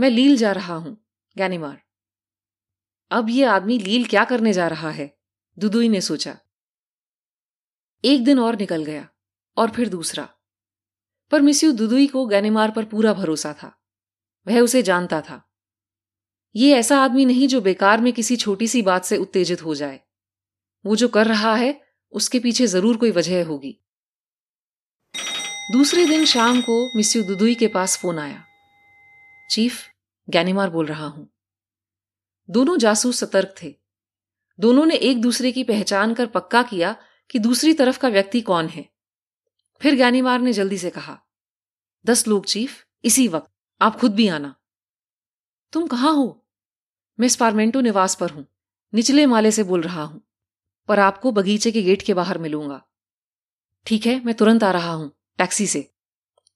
मैं 0.00 0.10
लील 0.10 0.36
जा 0.36 0.52
रहा 0.52 0.74
हूँ, 0.74 1.06
गैनीमार। 1.38 1.82
अब 3.10 3.30
ये 3.30 3.44
आदमी 3.44 3.78
लील 3.78 4.06
क्या 4.06 4.24
करने 4.24 4.52
जा 4.52 4.68
रहा 4.68 4.90
है? 4.90 5.18
दुदुई 5.58 5.88
ने 5.88 6.00
सोचा। 6.00 6.38
एक 8.04 8.24
दिन 8.24 8.38
और 8.38 8.56
निकल 8.56 8.84
गया। 8.84 9.08
और 9.56 9.70
फिर 9.70 9.88
दूसरा। 9.88 10.28
पर 11.30 11.40
मिस्यू 11.40 11.72
दुदुई 11.72 12.06
को 12.06 12.26
गैनेमार 12.26 12.70
पर 12.70 12.84
पूरा 12.84 13.12
भरोसा 13.12 13.52
था। 13.52 13.82
वह 14.48 14.60
उसे 14.60 14.82
जानता 14.82 15.20
था। 15.20 15.50
ये 16.56 16.76
ऐसा 16.76 16.98
आदमी 16.98 17.24
नहीं 17.24 17.48
जो 17.48 17.60
बेकार 17.60 18.00
में 18.00 18.12
किसी 18.12 18.36
छोटी 18.36 18.68
सी 18.68 18.82
बात 18.82 19.04
से 19.04 19.16
उत्तेजित 19.16 19.64
हो 19.64 19.74
जाए। 19.74 20.00
वो 20.86 20.96
जो 20.96 21.08
कर 21.08 21.26
रहा 21.26 21.54
है, 21.54 21.80
उसके 22.12 22.40
पीछे 22.40 22.66
ज़रूर 22.66 22.96
कोई 22.96 23.10
वजह 23.10 23.46
होगी। 23.46 23.80
दूसरे 25.72 26.06
दिन 26.06 26.24
शाम 26.24 26.60
को 26.60 26.96
मिस्यू 26.96 27.22
दुदुई 27.22 27.54
के 27.54 27.68
पास 27.68 27.98
फ़ोन 27.98 28.18
आया। 28.18 28.44
चीफ, 29.50 29.82
गैनिमार 30.30 30.70
बोल 30.70 30.86
रहा 30.86 31.06
हूँ। 31.06 31.32
दोनों 32.50 32.78
जासूस 32.78 33.18
सतर्क 33.18 33.54
थे। 33.62 33.74
दोनों 34.60 34.86
ने 34.86 34.94
एक 34.94 35.20
दूसरे 35.20 35.52
की 35.52 35.64
पहचान 35.64 36.14
कर 36.14 36.26
पक्का 36.26 36.62
किया 36.62 36.96
कि 37.30 37.38
दूसरी 37.38 37.74
तरफ़ 37.74 37.98
का 37.98 38.08
व्यक्ति 38.08 38.40
कौन 38.40 38.66
है। 38.66 38.93
फिर 39.80 39.94
गैनीमार 39.94 40.40
ने 40.40 40.52
जल्दी 40.52 40.78
से 40.78 40.90
कहा, 40.90 41.18
दस 42.04 42.26
लोग 42.28 42.46
चीफ, 42.46 42.84
इसी 43.04 43.26
वक्त, 43.28 43.50
आप 43.80 43.96
खुद 43.96 44.14
भी 44.14 44.28
आना। 44.28 44.54
तुम 45.72 45.86
कहाँ 45.86 46.12
हो? 46.14 46.46
मैं 47.18 47.28
स्पारमेंटो 47.28 47.80
निवास 47.80 48.14
पर 48.14 48.30
हूँ, 48.30 48.46
निचले 48.92 49.26
माले 49.26 49.50
से 49.50 49.62
बोल 49.62 49.82
रहा 49.82 50.02
हूँ, 50.02 50.20
पर 50.88 50.98
आपको 50.98 51.32
बगीचे 51.32 51.72
के 51.72 51.82
गेट 51.82 52.02
के 52.02 52.14
बाहर 52.14 52.38
मिलूँगा। 52.38 52.80
ठीक 53.86 54.06
है, 54.06 54.20
मैं 54.24 54.34
तुरंत 54.34 54.64
आ 54.64 54.70
रहा 54.70 54.92
हूँ, 54.92 55.10
टैक्सी 55.38 55.66
से। 55.66 55.88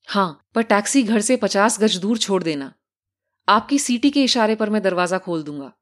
हाँ 0.09 0.49
पर 0.55 0.63
टैक्सी 0.63 1.03
घर 1.03 1.21
से 1.21 1.37
पचास 1.37 1.79
गज 1.81 1.97
दूर 1.97 2.19
छोड़ 2.19 2.43
देना। 2.43 2.73
आपकी 3.49 3.79
सीटी 3.79 4.11
के 4.11 4.23
इशारे 4.25 4.55
पर 4.55 4.71
मैं 4.71 4.83
दरवाज़ा 4.83 5.19
खोल 5.19 5.43
दूँगा। 5.43 5.73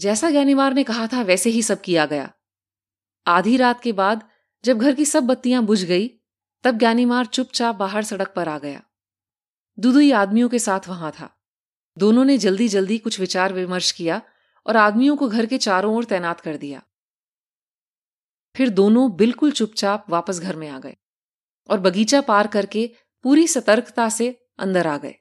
जैसा 0.00 0.30
ज्ञानीवार 0.30 0.74
ने 0.74 0.84
कहा 0.84 1.06
था, 1.06 1.22
वैसे 1.22 1.50
ही 1.50 1.62
सब 1.62 1.80
किया 1.80 2.06
गया। 2.06 2.32
आधी 3.26 3.56
रात 3.56 3.80
के 3.80 3.92
बाद, 3.92 4.22
जब 4.64 4.78
घर 4.78 4.94
की 4.94 5.04
सब 5.04 5.26
बत्तियाँ 5.26 5.62
बुझ 5.62 5.82
गई 5.84 6.08
तब 6.64 6.78
ज्ञानीमार 6.78 7.26
चुपचाप 7.26 7.74
बाहर 7.74 8.04
सड़क 8.04 8.32
पर 8.36 8.48
आ 8.48 8.58
गया। 8.58 8.82
दुदुई 9.78 10.12
आदमियों 10.12 10.48
के 10.48 10.58
साथ 10.58 10.80
वहाँ 10.88 11.12
था। 11.12 11.38
दोनों 11.98 12.24
ने 12.24 12.38
जल्दी 12.38 12.68
जल्दी 12.68 12.98
कुछ 12.98 13.20
विचार 13.20 13.52
विमर्श 13.52 13.92
किया 13.92 14.22
और 14.66 14.76
आदमियों 14.76 15.16
को 15.16 15.28
घर 15.28 15.46
के 15.46 15.58
चारों 15.58 15.96
ओर 15.96 16.04
तैनात 16.04 16.40
कर 16.40 16.56
दिया। 16.56 16.82
फिर 18.56 18.68
दोनों 18.68 19.16
बिल्कुल 19.16 19.50
चुपचाप 19.50 20.06
वापस 20.10 20.38
घर 20.38 20.56
में 20.56 20.68
आ 20.68 20.78
गए 20.78 20.96
और 21.68 21.80
बगीचा 21.80 22.20
पार 22.20 22.46
करके 22.46 22.94
पूरी 23.22 23.48
सतर्कता 23.48 24.08
से 24.08 24.46
अंदर 24.58 24.86
आ 24.86 24.96
गए। 24.96 25.14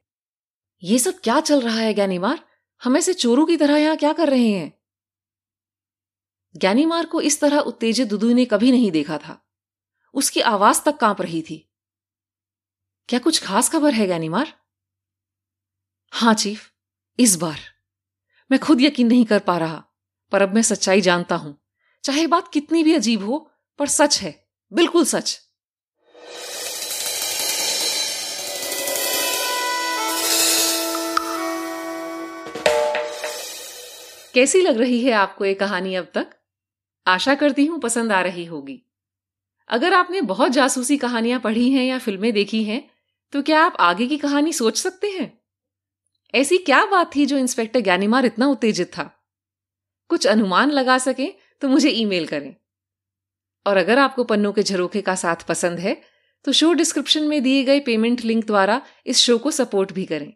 ये 0.84 1.00
सब 1.00 1.20
क्या 1.24 1.42
चल 1.42 1.62
रहा 1.62 1.80
है 1.80 1.94
ज्ञानीमार? 1.94 2.46
हम 2.84 2.98
ऐसे 2.98 3.14
चोरों 3.14 3.46
की 3.46 3.58
तरह 3.58 3.78
यहाँ 3.78 3.98
क्या 3.98 4.14
कर 4.14 4.30
रहे 4.30 4.50
हैं? 4.50 4.82
ज्ञानीमार 6.56 7.06
को 7.06 7.22
इस 7.22 7.42
तरह 7.42 7.60
उत्तेजित 7.60 8.08
दुदू 8.08 8.34
ने 8.34 8.46
कभी 8.46 8.72
नहीं 8.72 8.92
देखा 8.92 9.18
था। 9.18 9.51
उसकी 10.14 10.42
आवाज़ 10.42 10.82
तक 10.82 10.98
काँप 10.98 11.22
रही 11.22 11.42
थी। 11.42 11.70
क्या 13.10 13.20
कुछ 13.20 13.44
खास 13.44 13.70
खबर 13.70 13.94
है, 13.94 14.08
गैनीमार? 14.08 14.54
हाँ, 16.12 16.34
चीफ, 16.34 16.72
इस 17.20 17.36
बार। 17.36 17.60
मैं 18.52 18.60
खुद 18.60 18.82
यकीन 18.82 19.08
नहीं 19.08 19.26
कर 19.26 19.40
पा 19.40 19.58
रहा, 19.58 19.84
पर 20.32 20.42
अब 20.42 20.56
मैं 20.56 20.62
सच्चाई 20.62 21.02
जानता 21.02 21.36
हूँ। 21.36 21.62
चाहे 22.04 22.28
बात 22.28 22.48
कितनी 22.48 22.84
भी 22.84 22.96
अजीब 22.96 23.24
हो, 23.26 23.52
पर 23.80 23.88
सच 23.88 24.22
है, 24.22 24.50
बिल्कुल 24.74 25.06
सच। 25.06 25.40
कैसी 34.34 34.62
लग 34.62 34.78
रही 34.78 35.02
है 35.02 35.12
आपको 35.12 35.46
ये 35.46 35.54
कहानी 35.54 35.96
अब 35.96 36.12
तक? 36.14 36.28
आशा 37.08 37.36
करती 37.36 37.66
हूँ 37.66 37.80
पसंद 37.80 38.12
आ 38.12 38.22
रही 38.22 38.46
होगी। 38.46 38.91
अगर 39.72 39.94
आपने 39.94 40.22
बहुत 40.22 40.52
जासूसी 40.52 40.98
कहानियाँ 40.98 41.40
पढ़ी 41.40 41.70
हैं 41.72 41.84
या 41.86 41.98
फ़िल्में 41.98 42.32
देखी 42.34 42.64
हैं 42.64 42.84
तो 43.34 43.42
क्या 43.42 43.60
आप 43.60 43.76
आगे 43.80 44.08
की 44.08 44.18
कहानी 44.18 44.54
सोच 44.54 44.78
सकते 44.78 45.08
हैं? 45.10 45.32
ऐसी 46.34 46.58
क्या 46.60 46.84
बात 46.86 47.16
थी 47.16 47.26
जो 47.26 47.38
इंस्पेक्टर 47.38 47.80
ज्ञानीमार 47.80 48.26
इतना 48.26 48.48
उत्तेजित 48.48 48.88
था? 48.88 49.04
कुछ 50.10 50.28
अनुमान 50.28 50.72
लगा 50.72 50.98
सके 50.98 51.28
तो 51.62 51.68
मुझे 51.68 51.90
ईमेल 51.90 52.28
करें। 52.28 52.56
और 53.66 53.78
अगर 53.78 54.00
आपको 54.00 54.24
पन्नों 54.24 54.52
के 54.54 54.64
झरोखे 54.64 55.02
का 55.02 55.16
साथ 55.16 55.48
पसंद 55.48 55.80
है 55.80 56.02
तो 56.46 56.52
शो 56.52 56.72
डिस्क्रिप्शन 56.74 57.24
में 57.24 57.42
दिए 57.44 57.64
गए 57.64 57.80
पेमेंट 57.80 58.22
लिंक 58.22 58.46
द्वारा 58.46 58.82
इस 59.06 59.18
शो 59.18 59.38
को 59.38 59.52
सपोर्ट 59.52 59.92
भी 59.94 60.06
करें। 60.06 60.32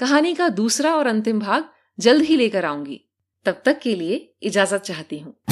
कहानी 0.00 0.34
का 0.34 0.48
दूसरा 0.48 0.94
और 0.96 1.06
अंतिम 1.06 1.40
भाग 1.40 1.68
जल्द 1.98 2.22
ही 2.22 2.36
लेकर 2.36 2.64
आऊँगी। 2.64 3.00
तब 3.46 3.62
तक 3.64 3.78
के 3.78 3.94
लिए 3.94 4.34
इजाज़त 4.42 4.82
चाहती 4.82 5.18
हूँ। 5.18 5.49